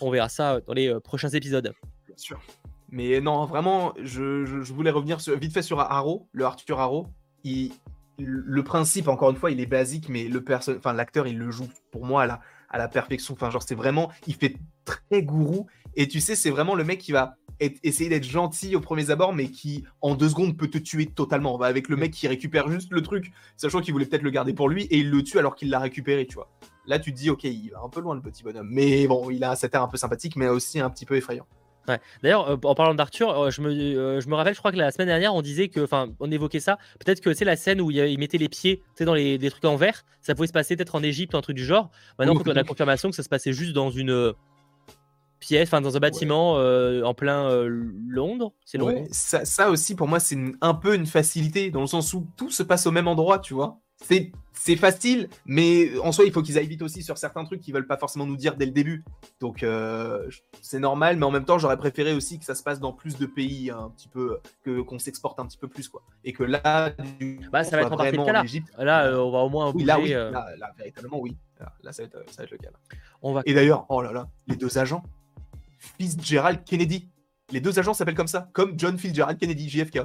[0.02, 1.74] On verra ça dans les euh, prochains épisodes.
[2.08, 2.42] Bien sûr.
[2.90, 7.08] Mais non, vraiment, je, voulais revenir vite fait sur Arrow, le Arthur Arrow.
[7.44, 7.72] il,
[8.18, 11.68] le principe, encore une fois, il est basique, mais le enfin, l'acteur, il le joue
[11.92, 13.34] pour moi à la, à la perfection.
[13.34, 14.56] Enfin, genre, c'est vraiment, il fait
[14.86, 15.68] très gourou.
[15.96, 19.34] Et tu sais, c'est vraiment le mec qui va essayer d'être gentil au premier abord,
[19.34, 21.60] mais qui, en deux secondes, peut te tuer totalement.
[21.62, 24.70] avec le mec qui récupère juste le truc, sachant qu'il voulait peut-être le garder pour
[24.70, 26.50] lui, et il le tue alors qu'il l'a récupéré, tu vois.
[26.88, 28.70] Là, tu te dis, ok, il va un peu loin, le petit bonhomme.
[28.72, 31.46] Mais bon, il a cet air un peu sympathique, mais aussi un petit peu effrayant.
[32.24, 34.78] D'ailleurs, euh, en parlant d'Arthur, euh, je, me, euh, je me rappelle, je crois que
[34.78, 36.78] la semaine dernière, on disait que, enfin, on évoquait ça.
[37.00, 39.76] Peut-être que c'est la scène où il, mettait les pieds dans les, des trucs en
[39.76, 41.90] verre, ça pouvait se passer peut-être en Égypte, un truc du genre.
[42.18, 44.34] Maintenant, on a la confirmation que ça se passait juste dans une
[45.40, 47.50] pièce, enfin, dans un bâtiment en plein
[48.08, 48.54] Londres.
[48.66, 49.04] C'est Londres.
[49.12, 52.50] ça, ça, aussi, pour moi, c'est un peu une facilité, dans le sens où tout
[52.50, 53.80] se passe au même endroit, tu vois
[54.58, 57.74] c'est facile, mais en soi, il faut qu'ils aillent vite aussi sur certains trucs qu'ils
[57.74, 59.04] veulent pas forcément nous dire dès le début.
[59.40, 60.28] Donc, euh,
[60.62, 63.18] c'est normal, mais en même temps, j'aurais préféré aussi que ça se passe dans plus
[63.18, 66.02] de pays, un petit peu, que qu'on s'exporte un petit peu plus, quoi.
[66.24, 66.94] Et que là,
[67.52, 68.44] bah, ça va être en partie le cas là.
[68.78, 71.38] Là, euh, on va au moins oui, là, oui, euh, là, véritablement, oui.
[71.84, 72.70] Là, ça, va être, ça va être le cas.
[73.22, 73.42] On va...
[73.46, 75.04] Et d'ailleurs, oh là là, les deux agents,
[75.78, 77.08] Fitzgerald Kennedy.
[77.52, 80.00] Les deux agents s'appellent comme ça, comme John Fitzgerald Kennedy, JFK.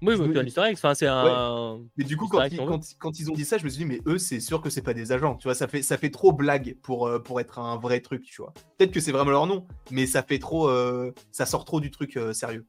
[0.00, 0.72] Oui, c'est un.
[0.72, 1.80] Enfin, c'est un.
[1.96, 2.56] Mais du coup, quand ils,
[2.98, 4.82] quand, ils, ont dit ça, je me suis dit, mais eux, c'est sûr que c'est
[4.82, 5.36] pas des agents.
[5.36, 8.22] Tu vois, ça fait, ça fait trop blague pour, euh, pour être un vrai truc,
[8.22, 8.52] tu vois.
[8.76, 10.68] Peut-être que c'est vraiment leur nom, mais ça fait trop.
[10.68, 12.64] Euh, ça sort trop du truc euh, sérieux.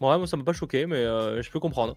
[0.00, 1.96] Ouais, moi, ça m'a pas choqué, mais je peux comprendre.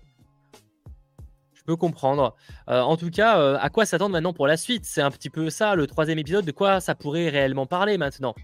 [1.54, 2.36] Je peux comprendre.
[2.68, 4.86] en tout cas, à quoi s'attendre maintenant pour la suite?
[4.86, 6.46] C'est un petit peu ça, le troisième épisode.
[6.46, 8.36] De quoi ça pourrait réellement parler maintenant?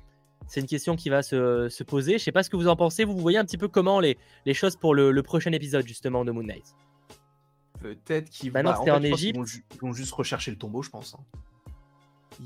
[0.49, 2.13] C'est une question qui va se, poser.
[2.13, 3.05] Je sais pas ce que vous en pensez.
[3.05, 6.31] Vous voyez un petit peu comment les, les choses pour le, prochain épisode justement de
[6.31, 6.75] Moon Knight?
[7.79, 8.65] Peut-être qu'ils vont.
[8.65, 9.39] en, en Égypte.
[9.75, 11.15] Ils vont, juste rechercher le tombeau, je pense.
[11.15, 11.23] Hein.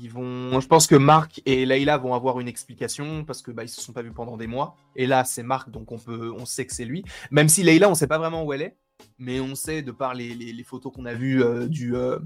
[0.00, 0.60] Ils vont.
[0.60, 3.80] Je pense que Marc et Layla vont avoir une explication parce que bah, ils se
[3.80, 4.76] sont pas vus pendant des mois.
[4.96, 7.04] Et là, c'est Marc, donc on peut, on sait que c'est lui.
[7.30, 8.76] Même si Layla, on sait pas vraiment où elle est,
[9.18, 12.18] mais on sait de par les, les, photos qu'on a vues euh, du, euh,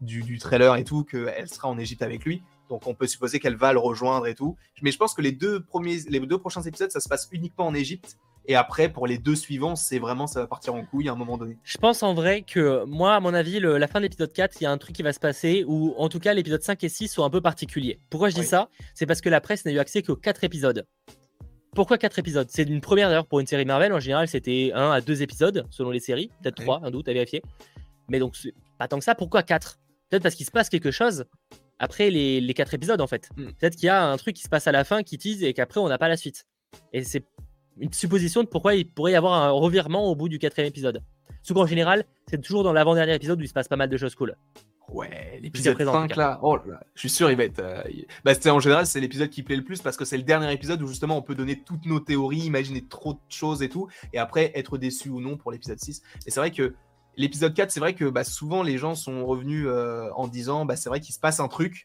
[0.00, 2.42] du, du, trailer et tout qu'elle sera en Égypte avec lui.
[2.68, 4.56] Donc on peut supposer qu'elle va le rejoindre et tout.
[4.82, 7.66] Mais je pense que les deux, premiers, les deux prochains épisodes, ça se passe uniquement
[7.66, 8.16] en Égypte.
[8.46, 11.16] Et après, pour les deux suivants, c'est vraiment, ça va partir en couille à un
[11.16, 11.56] moment donné.
[11.62, 14.64] Je pense en vrai que, moi, à mon avis, la fin de l'épisode 4, il
[14.64, 16.90] y a un truc qui va se passer où, en tout cas, l'épisode 5 et
[16.90, 18.00] 6 sont un peu particuliers.
[18.10, 18.68] Pourquoi je dis ça?
[18.92, 20.86] C'est parce que la presse n'a eu accès qu'aux 4 épisodes.
[21.74, 22.46] Pourquoi 4 épisodes?
[22.50, 23.94] C'est une première d'ailleurs pour une série Marvel.
[23.94, 26.30] En général, c'était 1 à 2 épisodes selon les séries.
[26.42, 27.42] Peut-être 3, un doute à vérifier.
[28.10, 28.36] Mais donc,
[28.78, 29.14] pas tant que ça.
[29.14, 29.78] Pourquoi 4
[30.10, 31.24] Peut-être parce qu'il se passe quelque chose
[31.78, 33.28] après les, quatre épisodes en fait.
[33.36, 33.46] Hmm.
[33.58, 35.52] Peut-être qu'il y a un truc qui se passe à la fin qui tease et
[35.54, 36.46] qu'après on n'a pas la suite.
[36.92, 37.24] Et c'est
[37.78, 41.02] une supposition de pourquoi il pourrait y avoir un revirement au bout du quatrième épisode.
[41.42, 43.96] Sauf qu'en général, c'est toujours dans l'avant-dernier épisode où il se passe pas mal de
[43.96, 44.36] choses cool.
[44.92, 47.58] Ouais, l'épisode 5 là, oh là, je suis sûr il va être.
[47.58, 47.82] Euh,
[48.22, 50.82] bah, en général, c'est l'épisode qui plaît le plus parce que c'est le dernier épisode
[50.82, 54.18] où justement on peut donner toutes nos théories, imaginer trop de choses et tout, et
[54.18, 56.02] après être déçu ou non pour l'épisode 6.
[56.26, 56.74] Et c'est vrai que
[57.16, 60.76] L'épisode 4, c'est vrai que bah, souvent les gens sont revenus euh, en disant bah,
[60.76, 61.84] c'est vrai qu'il se passe un truc.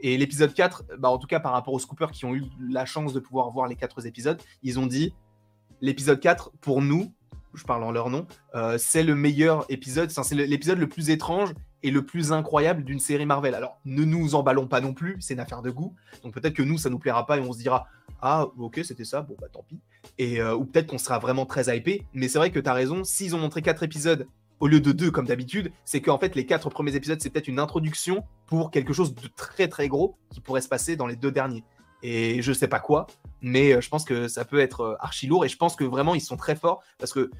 [0.00, 2.86] Et l'épisode 4, bah, en tout cas par rapport aux scoopers qui ont eu la
[2.86, 5.12] chance de pouvoir voir les quatre épisodes, ils ont dit
[5.80, 7.12] l'épisode 4, pour nous,
[7.54, 11.54] je parle en leur nom, euh, c'est le meilleur épisode, c'est l'épisode le plus étrange
[11.82, 13.54] et le plus incroyable d'une série Marvel.
[13.54, 15.94] Alors, ne nous emballons pas non plus, c'est une affaire de goût.
[16.22, 17.86] Donc peut-être que nous, ça nous plaira pas et on se dira
[18.20, 19.80] ah ok c'était ça, bon bah tant pis.
[20.18, 22.04] Et, euh, ou peut-être qu'on sera vraiment très hypé.
[22.14, 24.26] Mais c'est vrai que tu as raison, s'ils ont montré quatre épisodes
[24.60, 27.48] au lieu de deux comme d'habitude, c'est qu'en fait les quatre premiers épisodes c'est peut-être
[27.48, 31.16] une introduction pour quelque chose de très très gros qui pourrait se passer dans les
[31.16, 31.64] deux derniers.
[32.02, 33.08] Et je sais pas quoi,
[33.40, 35.84] mais euh, je pense que ça peut être euh, archi lourd et je pense que
[35.84, 37.30] vraiment ils sont très forts parce que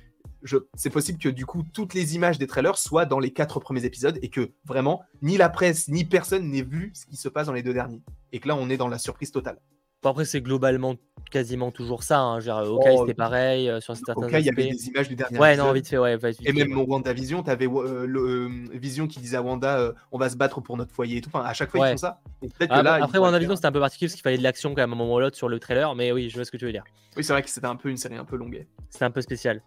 [0.74, 3.84] c'est possible que du coup toutes les images des trailers soient dans les quatre premiers
[3.84, 7.46] épisodes et que vraiment ni la presse ni personne n'ait vu ce qui se passe
[7.46, 8.02] dans les deux derniers
[8.32, 9.58] et que là on est dans la surprise totale
[10.04, 10.96] après, c'est globalement
[11.30, 12.20] quasiment toujours ça.
[12.20, 12.40] Hein.
[12.40, 15.56] Genre, oh, c'était pareil euh, sur certains il y avait des images du dernier Ouais,
[15.56, 16.16] non, vite fait, ouais.
[16.44, 20.18] et même mon WandaVision, tu avais euh, le, euh, Vision qui disait à Wanda on
[20.18, 21.30] va se battre pour notre foyer et tout.
[21.32, 22.20] Enfin, à chaque fois, ils font ça.
[22.68, 24.90] Ah, là, après, WandaVision, c'était un peu particulier parce qu'il fallait de l'action quand même
[24.90, 25.94] à un moment ou l'autre sur le trailer.
[25.94, 26.84] Mais oui, je vois ce que tu veux dire.
[27.16, 28.64] Oui, c'est vrai que c'était un peu une série un peu longue.
[28.90, 29.62] C'était un peu spécial.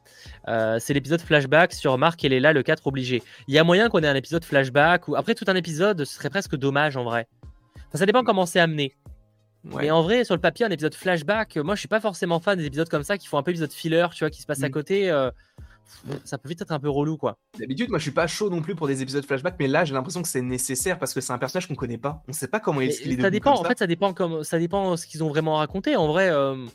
[0.48, 3.22] c'est l'épisode flashback sur Marc et là le 4 obligé.
[3.48, 6.16] Il y a moyen qu'on ait un épisode flashback ou après tout un épisode, ce
[6.16, 7.28] serait presque dommage en vrai.
[7.94, 8.96] ça dépend comment c'est amené.
[9.64, 12.58] Mais en vrai, sur le papier, un épisode flashback, moi je suis pas forcément fan
[12.58, 14.64] des épisodes comme ça qui font un peu épisode filler, tu vois, qui se passe
[14.64, 14.72] à mm.
[14.72, 15.12] côté.
[15.12, 15.30] Euh,
[16.24, 17.38] ça peut vite être un peu relou, quoi.
[17.60, 19.94] D'habitude, moi je suis pas chaud non plus pour des épisodes flashback, mais là j'ai
[19.94, 22.24] l'impression que c'est nécessaire parce que c'est un personnage qu'on connaît pas.
[22.28, 24.96] On sait pas comment il, est Ça dépend, en fait, ça dépend, comme, ça dépend
[24.98, 25.96] ce qu'ils ont vraiment raconté.
[25.96, 26.66] En vrai, euh,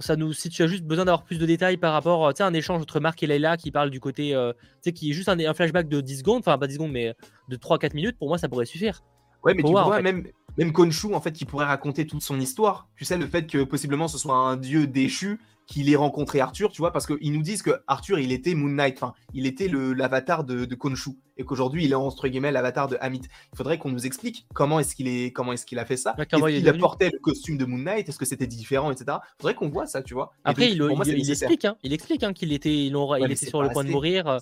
[0.00, 2.42] ça nous, si tu as juste besoin d'avoir plus de détails par rapport, tu sais,
[2.42, 5.14] un échange entre Marc et Leila qui parle du côté, euh, tu sais, qui est
[5.14, 7.14] juste un, un, flashback de 10 secondes, enfin pas 10 secondes, mais
[7.48, 9.02] de 3-4 minutes, pour moi ça pourrait suffire.
[9.44, 10.26] Ouais, mais tu vois, même,
[10.56, 12.88] même Konshu, en fait, qui pourrait raconter toute son histoire.
[12.96, 16.70] Tu sais, le fait que possiblement ce soit un dieu déchu qu'il ait rencontré Arthur,
[16.70, 19.68] tu vois, parce qu'ils nous disent que Arthur, il était Moon Knight, enfin, il était
[19.68, 23.26] l'avatar de, de Konshu, et qu'aujourd'hui, il est entre guillemets l'avatar de Hamid.
[23.52, 26.14] Il faudrait qu'on nous explique comment est-ce qu'il est, comment est-ce qu'il a fait ça.
[26.18, 28.08] Est-ce qu'il apportait le costume de Moon Knight?
[28.08, 29.06] Est-ce que c'était différent, etc.
[29.08, 30.32] Il faudrait qu'on voit ça, tu vois.
[30.44, 33.70] Après, il, il, explique, hein, il explique hein, qu'il était, il, il était sur le
[33.70, 34.38] point de mourir.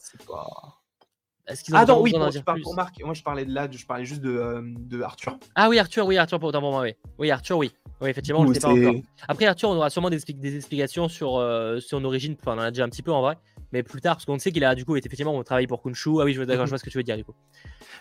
[1.72, 3.02] Ah non, oui, je parle pour Marc.
[3.04, 5.38] Moi, je parlais de là, je parlais juste de, euh, de Arthur.
[5.54, 6.94] Ah oui, Arthur, oui, Arthur, pour, pour moi, oui.
[7.18, 7.72] Oui, Arthur, oui.
[8.00, 8.94] Oui, effectivement, je sais pas encore.
[9.28, 12.36] Après, Arthur, on aura sûrement des, des explications sur euh, son origine.
[12.40, 13.36] Enfin, on en a déjà un petit peu en vrai.
[13.72, 15.82] Mais plus tard, parce qu'on sait qu'il a du coup été effectivement on travaille pour
[15.82, 16.10] Kunshu.
[16.20, 17.34] Ah oui, je, d'accord, je vois ce que tu veux dire du coup.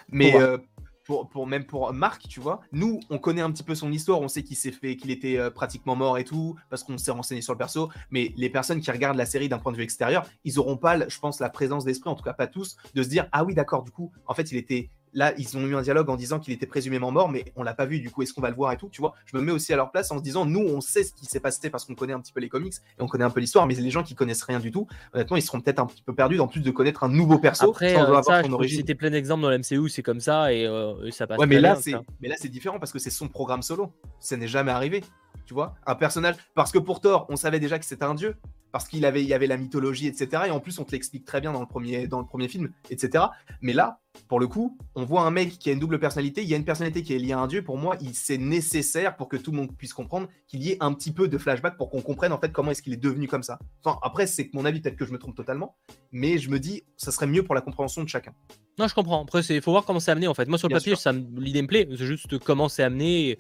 [0.10, 0.58] Mais euh,
[1.04, 4.28] pour, même pour Marc, tu vois, nous, on connaît un petit peu son histoire, on
[4.28, 7.42] sait qu'il s'est fait, qu'il était euh, pratiquement mort et tout, parce qu'on s'est renseigné
[7.42, 7.90] sur le perso.
[8.12, 11.08] Mais les personnes qui regardent la série d'un point de vue extérieur, ils auront pas,
[11.08, 13.54] je pense, la présence d'esprit, en tout cas pas tous, de se dire ah oui,
[13.54, 16.40] d'accord, du coup, en fait, il était Là, ils ont eu un dialogue en disant
[16.40, 18.00] qu'il était présumément mort, mais on l'a pas vu.
[18.00, 19.74] Du coup, est-ce qu'on va le voir et tout Tu vois, je me mets aussi
[19.74, 21.96] à leur place en se disant, nous, on sait ce qui s'est passé parce qu'on
[21.96, 24.04] connaît un petit peu les comics et on connaît un peu l'histoire, mais les gens
[24.04, 26.62] qui connaissent rien du tout, honnêtement, ils seront peut-être un petit peu perdus, en plus
[26.62, 27.70] de connaître un nouveau perso.
[27.72, 31.12] Après, sans euh, ça, C'était plein d'exemples dans la MCU, c'est comme ça et, euh,
[31.12, 31.40] ça passe.
[31.40, 33.92] Ouais, mais là, c'est, mais là, c'est différent parce que c'est son programme solo.
[34.20, 35.04] Ça n'est jamais arrivé.
[35.46, 36.36] Tu vois, un personnage.
[36.56, 38.36] Parce que pour Thor, on savait déjà que c'était un dieu
[38.72, 40.44] parce qu'il avait, il y avait la mythologie, etc.
[40.48, 42.72] Et en plus, on te l'explique très bien dans le, premier, dans le premier film,
[42.90, 43.26] etc.
[43.62, 46.50] Mais là, pour le coup, on voit un mec qui a une double personnalité, il
[46.50, 47.64] y a une personnalité qui est liée à un dieu.
[47.64, 50.94] Pour moi, c'est nécessaire pour que tout le monde puisse comprendre qu'il y ait un
[50.94, 53.44] petit peu de flashback pour qu'on comprenne en fait comment est-ce qu'il est devenu comme
[53.44, 53.60] ça.
[53.84, 55.76] Enfin, après, c'est mon avis, peut-être que je me trompe totalement,
[56.12, 58.34] mais je me dis, ça serait mieux pour la compréhension de chacun.
[58.78, 59.24] Non, je comprends.
[59.24, 60.48] Après, il faut voir comment c'est amené en fait.
[60.48, 60.94] Moi, sur le papier,
[61.38, 61.88] l'idée me plaît.
[61.92, 63.40] C'est juste comment c'est amené et,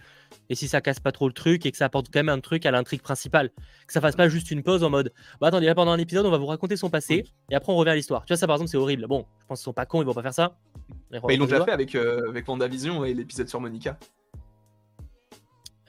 [0.55, 2.65] si ça casse pas trop le truc et que ça apporte quand même un truc
[2.65, 3.49] à l'intrigue principale.
[3.88, 6.25] Que ça fasse pas juste une pause en mode Bah attendez, là, pendant un épisode,
[6.25, 8.25] on va vous raconter son passé et après on revient à l'histoire.
[8.25, 9.07] Tu vois, ça par exemple, c'est horrible.
[9.07, 10.57] Bon, je pense qu'ils sont pas cons, ils vont pas faire ça.
[11.29, 13.97] ils l'ont déjà fait avec, euh, avec WandaVision et l'épisode sur Monica.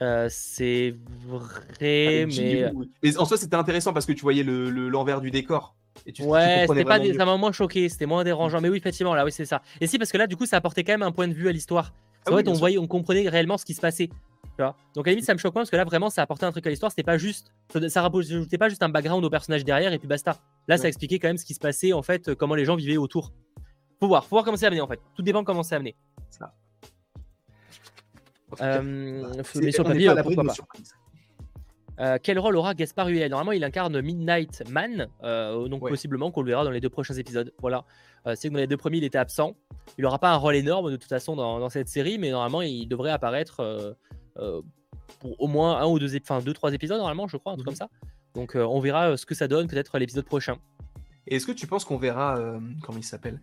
[0.01, 0.95] Euh, c'est
[1.27, 2.71] vrai, mais...
[3.01, 3.17] mais...
[3.17, 5.75] en soi, c'était intéressant parce que tu voyais l'envers le, l'envers du décor
[6.19, 8.61] ouais, c'était pas ça m'a moins choqué, c'était moins dérangeant.
[8.61, 9.61] Mais oui, effectivement, là, oui, c'est ça.
[9.81, 11.49] Et si, parce que là, du coup, ça apportait quand même un point de vue
[11.49, 11.93] à l'histoire.
[12.25, 14.09] Ah en fait, on voyait, on comprenait réellement ce qui se passait.
[14.55, 16.21] Tu vois Donc à la limite, ça me choque moins parce que là, vraiment, ça
[16.21, 16.91] apportait un truc à l'histoire.
[16.91, 17.51] C'était pas juste,
[17.87, 20.37] ça rajoutait pas juste un background au personnage derrière et puis basta.
[20.67, 22.97] Là, ça expliquait quand même ce qui se passait, en fait, comment les gens vivaient
[22.97, 23.33] autour.
[23.99, 24.99] Faut voir, faut voir comment c'est amené, en fait.
[25.15, 25.95] Tout dépend de comment c'est amené.
[26.29, 26.53] Ça.
[28.61, 30.53] Euh, mais sur papier, pourquoi pas.
[31.99, 36.41] Euh, quel rôle aura Gaspard Huel Normalement, il incarne Midnight Man, euh, donc possiblement qu'on
[36.41, 37.53] le verra dans les deux prochains épisodes.
[37.61, 37.85] Voilà.
[38.25, 39.55] Euh, c'est que dans les deux premiers, il était absent.
[39.97, 42.87] Il n'aura pas un rôle énorme de toute façon dans, cette série, mais normalement, il
[42.87, 43.95] devrait apparaître
[45.19, 47.65] pour au moins un ou deux, enfin deux, trois épisodes normalement, je crois, un truc
[47.65, 47.77] comme mhm.
[47.77, 47.89] ça.
[48.33, 50.57] Donc, on verra ce que ça donne peut-être l'épisode prochain.
[51.27, 53.39] Est-ce que tu penses qu'on verra, comment il s'appelle,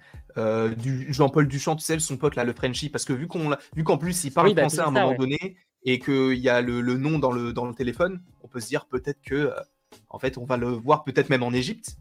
[0.76, 3.84] du Jean-Paul Duchamp, tu sais, son pote là, le Frenchie, parce que vu qu'on, vu
[3.84, 6.82] qu'en plus il parle bah, français à un moment donné, et qu'il y a le,
[6.96, 9.60] nom dans le, dans le téléphone, on peut se dire peut-être que, euh,
[10.08, 11.96] en fait, on va le voir peut-être même en Égypte.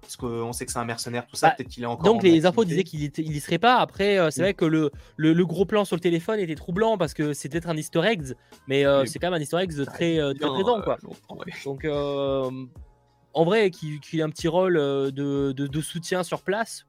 [0.00, 2.04] Parce qu'on sait que c'est un mercenaire, tout ça, bah, peut-être qu'il est encore.
[2.04, 3.76] Donc les infos disaient qu'il il y serait pas.
[3.76, 7.14] Après, euh, c'est vrai que le, le, gros plan sur le téléphone était troublant parce
[7.14, 8.34] que c'est peut-être un easter egg,
[8.66, 10.80] mais euh, c'est quand même un easter egg très, très présent.
[10.82, 10.98] Quoi.
[11.64, 11.86] Donc
[13.32, 16.86] en vrai, qu'il ait un petit rôle de, de, soutien sur place,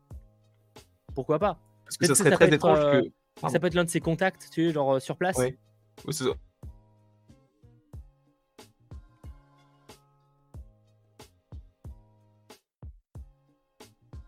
[1.13, 3.11] pourquoi pas Parce que ça serait très étrange que.
[3.49, 5.37] Ça peut être l'un de ses contacts, tu sais, genre sur place.
[5.37, 6.25] Oui, c'est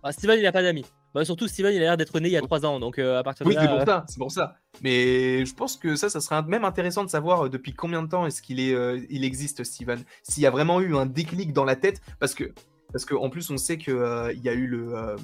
[0.05, 0.85] Ah, Steven, il a pas d'amis.
[1.13, 3.19] Bah, surtout, Steven, il a l'air d'être né il y a 3 ans, donc euh,
[3.19, 3.61] à partir de oui, là.
[3.61, 4.55] Oui, c'est pour ça, c'est pour ça.
[4.81, 8.09] Mais je pense que ça, ça serait même intéressant de savoir euh, depuis combien de
[8.09, 10.03] temps est-ce qu'il est, euh, il existe, Steven.
[10.23, 12.51] S'il y a vraiment eu un déclic dans la tête, parce que,
[12.91, 13.93] parce qu'en plus, on sait qu'il
[14.35, 15.15] il y a eu le,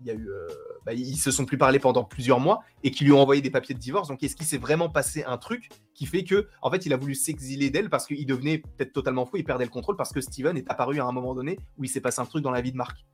[0.00, 0.28] il y a eu
[0.84, 3.50] bah, ils se sont plus parlé pendant plusieurs mois et qui lui ont envoyé des
[3.50, 4.08] papiers de divorce.
[4.08, 6.98] Donc, est-ce qu'il s'est vraiment passé un truc qui fait que, en fait, il a
[6.98, 10.20] voulu s'exiler d'elle parce qu'il devenait peut-être totalement fou, il perdait le contrôle parce que
[10.20, 12.60] Steven est apparu à un moment donné où il s'est passé un truc dans la
[12.60, 13.06] vie de Marc?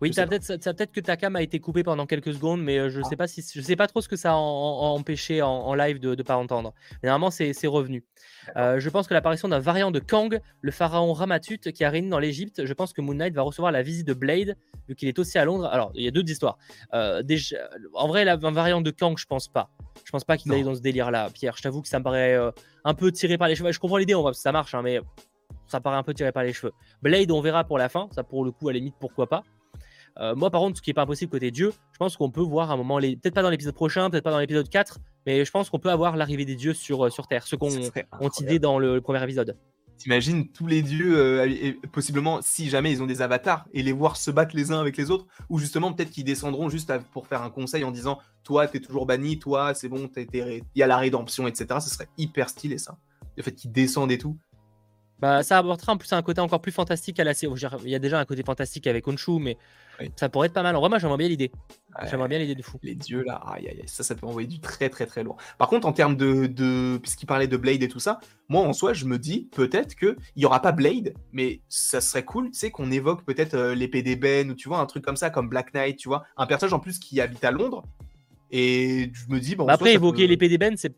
[0.00, 3.04] Oui, peut-être que ta cam a été coupée pendant quelques secondes, mais euh, je ne
[3.04, 3.08] ah.
[3.08, 6.14] sais, pas si, je sais pas trop ce que ça a, empêché en, live de
[6.14, 6.74] ne pas entendre.
[7.02, 8.04] Mais normalement, c'est revenu.
[8.56, 12.08] Euh, je pense que l'apparition d'un variant de Kang, le pharaon Ramatut, qui a régné
[12.08, 14.56] dans l'Égypte, je pense que Moon Knight va recevoir la visite de Blade,
[14.88, 15.66] vu qu'il est aussi à Londres.
[15.66, 16.58] Alors, il y a deux histoires.
[16.92, 17.56] Euh, déjà,
[17.94, 19.70] en vrai, un variant de Kang, je pense pas.
[20.04, 21.56] Je pense pas qu'il aille dans ce délire-là, Pierre.
[21.56, 22.36] Je t'avoue que ça me paraît
[22.84, 23.72] un peu tiré par les cheveux.
[23.72, 25.00] Je comprends l'idée, on voit que ça marche, hein, mais
[25.66, 26.72] ça paraît un peu tiré par les cheveux.
[27.00, 28.08] Blade, on verra pour la fin.
[28.12, 29.44] Ça, pour le coup, à la limite, pourquoi pas.
[30.20, 32.40] Euh, moi, par contre, ce qui n'est pas impossible côté dieu, je pense qu'on peut
[32.40, 33.16] voir un moment, les...
[33.16, 35.90] peut-être pas dans l'épisode prochain, peut-être pas dans l'épisode 4, mais je pense qu'on peut
[35.90, 37.70] avoir l'arrivée des dieux sur, euh, sur Terre, ce qu'on
[38.20, 39.56] ont idée dans le, premier épisode.
[39.96, 43.92] T'imagines tous les dieux, euh, et possiblement, si jamais ils ont des avatars, et les
[43.92, 47.26] voir se battre les uns avec les autres, ou justement peut-être qu'ils descendront juste pour
[47.26, 50.86] faire un conseil en disant Toi, t'es toujours banni, toi, c'est bon, il y a
[50.86, 51.80] la rédemption, etc.
[51.80, 52.98] Ce serait hyper stylé ça.
[53.36, 54.36] Le fait qu'ils descendent et tout.
[55.20, 57.54] Bah, ça apportera en plus un côté encore plus fantastique à la série.
[57.84, 59.56] Il y a déjà un côté fantastique avec Onshu, mais
[60.16, 60.76] ça pourrait être pas mal.
[60.76, 61.50] En vrai, moi, j'aimerais bien l'idée.
[62.10, 62.78] j'aimerais bien l'idée de fou.
[62.82, 63.42] Les dieux, là,
[63.86, 65.36] ça, ça peut envoyer du très, très, très lourd.
[65.58, 66.46] Par contre, en termes de.
[66.46, 66.98] de...
[66.98, 70.16] Puisqu'il parlait de Blade et tout ça, moi, en soi, je me dis peut-être qu'il
[70.36, 74.02] n'y aura pas Blade, mais ça serait cool, tu sais, qu'on évoque peut-être euh, l'épée
[74.02, 76.24] d'ébène ou tu vois, un truc comme ça, comme Black Knight, tu vois.
[76.36, 77.84] Un personnage en plus qui habite à Londres.
[78.50, 79.66] Et je me dis, bon.
[79.66, 80.94] Bah, après, évoquer l'épée d'ébène, c'est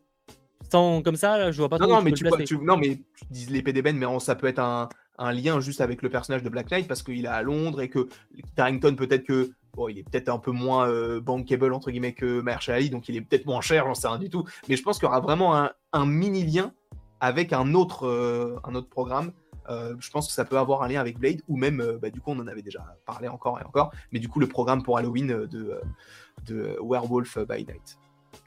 [0.71, 2.25] sans comme ça, je vois pas non, non, mais tu,
[2.59, 4.89] non, mais tu dis l'épée d'ébène, mais ça peut être un,
[5.19, 7.89] un, lien juste avec le personnage de Black Knight parce qu'il est à Londres et
[7.89, 8.09] que
[8.57, 12.41] Carrington peut-être que bon, il est peut-être un peu moins euh, bankable entre guillemets que
[12.41, 14.45] Mahershala donc il est peut-être moins cher, j'en sais rien du tout.
[14.69, 15.55] Mais je pense qu'il y aura vraiment
[15.93, 16.73] un, mini lien
[17.21, 19.33] avec un autre, euh, un autre programme.
[19.69, 22.21] Euh, je pense que ça peut avoir un lien avec Blade ou même, bah, du
[22.21, 24.97] coup, on en avait déjà parlé encore et encore, mais du coup, le programme pour
[24.97, 25.81] Halloween de,
[26.47, 27.99] de Werewolf by Night.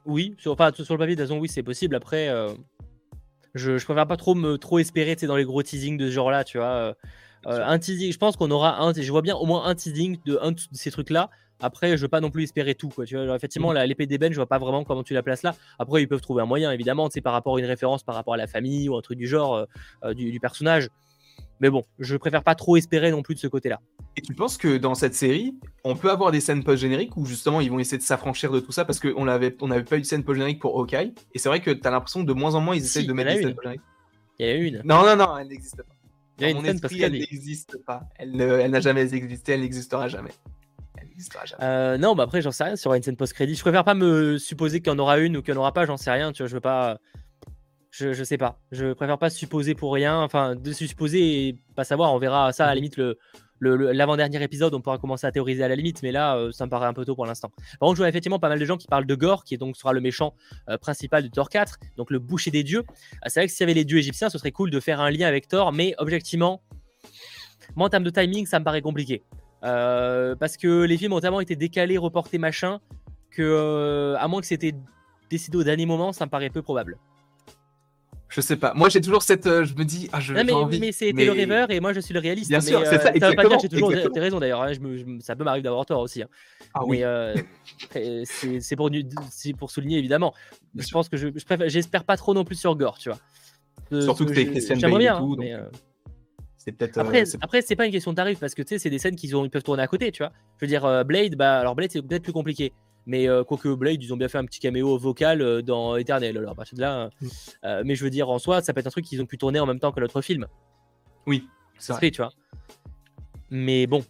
[0.06, 1.96] Oui, sur, enfin, sur le papier, de toute façon, oui, c'est possible.
[1.96, 2.30] Après,
[3.56, 6.44] je, je préfère pas trop me trop espérer dans les gros teasings de ce genre-là,
[6.44, 6.68] tu vois.
[6.68, 6.94] Euh,
[7.48, 10.18] euh, un teasing, je pense qu'on aura un, je vois bien au moins un teasing
[10.26, 11.30] de un de ces trucs-là.
[11.62, 13.06] Après, je veux pas non plus espérer tout, quoi.
[13.06, 13.80] Tu vois, effectivement, mmh.
[13.80, 15.56] l'épée d'ébène, je vois pas vraiment comment tu la places là.
[15.78, 18.34] Après, ils peuvent trouver un moyen, évidemment, c'est par rapport à une référence, par rapport
[18.34, 19.68] à la famille ou un truc du genre
[20.16, 20.90] du, personnage.
[21.60, 23.82] Mais bon, je préfère pas trop espérer non plus de ce côté-là.
[24.16, 27.62] Et tu penses que dans cette série, on peut avoir des scènes post-génériques où justement
[27.62, 30.02] ils vont essayer de s'affranchir de tout ça parce qu'on n'avait on avait pas eu
[30.02, 31.14] de scène post-générique pour Hawkeye.
[31.34, 33.14] Et c'est vrai que tu as l'impression que de moins en moins ils essayent de
[33.14, 33.82] mettre des scènes post-génériques.
[34.40, 34.82] Il y a une.
[34.86, 35.94] Non, non, non, elle n'existe pas.
[36.40, 38.04] Il y a une scène esprit, elle n'existe pas.
[38.16, 40.32] Elle, n'a jamais existé, elle n'existera jamais.
[40.98, 41.64] Elle n'existera jamais.
[41.64, 43.56] Euh, non, bah après, j'en sais rien sur une scène post-crédit.
[43.56, 45.74] Je préfère pas me supposer qu'il y en aura une ou qu'il n'y en aura
[45.74, 46.32] pas, j'en sais rien.
[46.32, 47.00] Tu vois, je veux pas.
[47.92, 48.60] Je, je sais pas.
[48.72, 50.22] Je préfère pas supposer pour rien.
[50.22, 52.14] Enfin, de supposer et pas savoir.
[52.14, 53.18] On verra ça à la limite le,
[53.60, 56.70] l'avant-dernier épisode, on pourra commencer à théoriser à la limite, mais là, euh, ça me
[56.70, 57.52] paraît un peu tôt pour l'instant.
[57.80, 59.76] Par contre, je vois effectivement pas mal de gens qui parlent de Gore, qui donc
[59.76, 60.34] sera le méchant
[60.70, 62.84] euh, principal de Thor 4, donc le boucher des dieux.
[62.90, 65.02] Euh, c'est vrai que s'il y avait les dieux égyptiens, ce serait cool de faire
[65.02, 66.62] un lien avec Thor, mais objectivement,
[67.76, 69.24] moi en termes de timing, ça me paraît compliqué.
[69.62, 72.80] parce que les films ont tellement été décalés, reportés, machin,
[73.32, 74.74] que à moins que c'était
[75.30, 76.98] décidé au dernier moment, ça me paraît peu probable.
[78.30, 78.74] Je sais pas.
[78.76, 79.48] Moi, j'ai toujours cette.
[79.48, 80.36] Euh, je me dis, ah, je.
[80.36, 82.50] Non, mais, envie, mais c'était le rêveur et moi, je suis le réaliste.
[82.50, 83.10] Bien sûr, c'est ça.
[83.10, 84.62] Euh, ça veut pas dire que j'ai toujours raison d'ailleurs.
[84.62, 84.72] Hein,
[85.20, 86.22] ça peut m'arriver d'avoir tort aussi.
[86.22, 86.28] Hein.
[86.76, 87.04] Ah, oui.
[87.04, 87.34] Euh,
[87.90, 88.92] c'est pour,
[89.58, 90.36] pour souligner évidemment.
[90.76, 91.30] je pense que je,
[91.68, 93.20] j'espère pas trop non plus sur Gore, tu vois.
[94.02, 95.36] Surtout que c'est Christian Bale bien, et tout.
[95.40, 95.54] Mais,
[96.58, 97.00] c'est peut-être.
[97.00, 99.16] Après, après c'est pas une question de tarif parce que tu sais, c'est des scènes
[99.16, 100.32] qu'ils ils peuvent tourner à côté, tu vois.
[100.58, 102.74] Je veux dire, Blade, bah alors Blade, c'est peut-être plus compliqué.
[103.06, 106.38] Mais euh, quoique Blade, ils ont bien fait un petit caméo vocal euh, dans Eternal.
[106.38, 107.28] Alors, à de là, mm.
[107.66, 109.38] euh, mais je veux dire, en soi, ça peut être un truc qu'ils ont pu
[109.38, 110.48] tourner en même temps que l'autre film.
[111.26, 111.48] Oui,
[111.78, 112.12] c'est vrai.
[112.12, 112.32] tu vois.
[113.50, 114.04] Mais bon.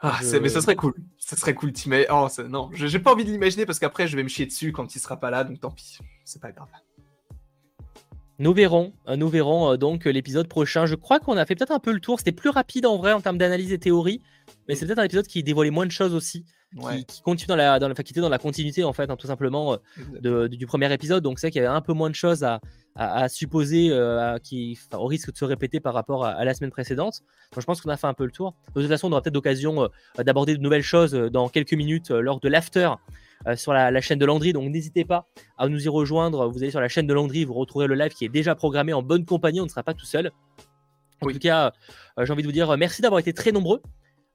[0.00, 0.94] Ah, mais ça serait cool.
[1.18, 2.04] Ça serait cool, Tim.
[2.10, 4.94] Oh, non, j'ai pas envie de l'imaginer parce qu'après, je vais me chier dessus quand
[4.96, 5.98] il sera pas là, donc tant pis.
[6.24, 6.68] C'est pas grave.
[8.40, 10.86] Nous verrons, nous verrons donc l'épisode prochain.
[10.86, 12.18] Je crois qu'on a fait peut-être un peu le tour.
[12.18, 14.20] C'était plus rapide en vrai en termes d'analyse et théorie,
[14.66, 16.44] mais c'est peut-être un épisode qui dévoilait moins de choses aussi
[17.06, 19.76] qui, continue dans la, dans la, dans la continuité en fait, hein, tout simplement euh,
[20.20, 21.22] de, du premier épisode.
[21.22, 22.60] Donc c'est qu'il y avait un peu moins de choses à,
[22.96, 27.20] à, supposer euh, qui, au risque de se répéter par rapport à, la semaine précédente.
[27.52, 28.54] Donc je pense qu'on a fait un peu le tour.
[28.74, 32.10] De toute façon, on aura peut-être l'occasion euh, d'aborder de nouvelles choses dans quelques minutes
[32.10, 32.90] lors de l'after.
[33.56, 35.26] sur la, chaîne de Landry, donc n'hésitez pas
[35.58, 36.48] à nous y rejoindre.
[36.48, 38.92] Vous allez sur la chaîne de Landry, vous retrouverez le live qui est déjà programmé
[38.92, 39.60] en bonne compagnie.
[39.60, 40.30] On ne sera pas tout seul.
[41.20, 41.72] En tout cas,
[42.18, 43.80] j'ai envie de vous dire merci d'avoir été très nombreux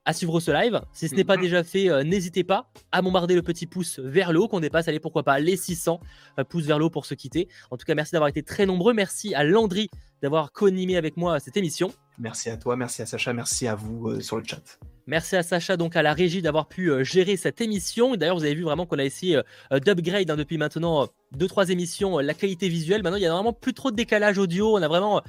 [0.08, 0.82] à suivre ce live.
[0.94, 1.42] Si ce n'est pas mm-hmm.
[1.42, 4.88] déjà fait, euh, n'hésitez pas à bombarder le petit pouce vers le haut, qu'on dépasse,
[4.88, 6.00] allez, pourquoi pas, les 600
[6.40, 7.50] euh, pouces vers le haut pour se quitter.
[7.72, 8.94] En tout cas, merci d'avoir été très nombreux.
[8.94, 9.90] Merci à Landry
[10.22, 11.92] d'avoir co-animé avec moi cette émission.
[12.18, 14.80] Merci à toi, merci à Sacha, merci à vous euh, sur le chat.
[15.10, 18.18] Merci à Sacha, donc à la régie, d'avoir pu euh, gérer cette émission.
[18.18, 21.72] D'ailleurs, vous avez vu vraiment qu'on a essayé euh, euh, d'upgrade hein, depuis maintenant 2-3
[21.72, 23.04] émissions la qualité visuelle.
[23.04, 24.78] Maintenant, il y a vraiment plus trop de décalage audio.
[24.78, 25.22] On a vraiment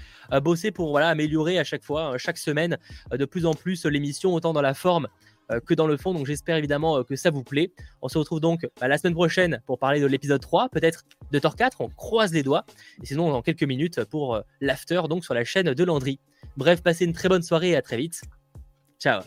[0.43, 2.76] bossé pour voilà, améliorer à chaque fois, chaque semaine,
[3.12, 5.07] de plus en plus l'émission, autant dans la forme
[5.66, 6.12] que dans le fond.
[6.12, 7.72] Donc j'espère évidemment que ça vous plaît.
[8.03, 11.39] On se retrouve donc bah, la semaine prochaine pour parler de l'épisode 3, peut-être de
[11.39, 11.81] Thor 4.
[11.81, 12.64] On croise les doigts.
[13.03, 16.20] Et sinon, dans quelques minutes pour l'after, donc sur la chaîne de Landry.
[16.57, 18.22] Bref, passez une très bonne soirée et à très vite.
[19.01, 19.22] Ciao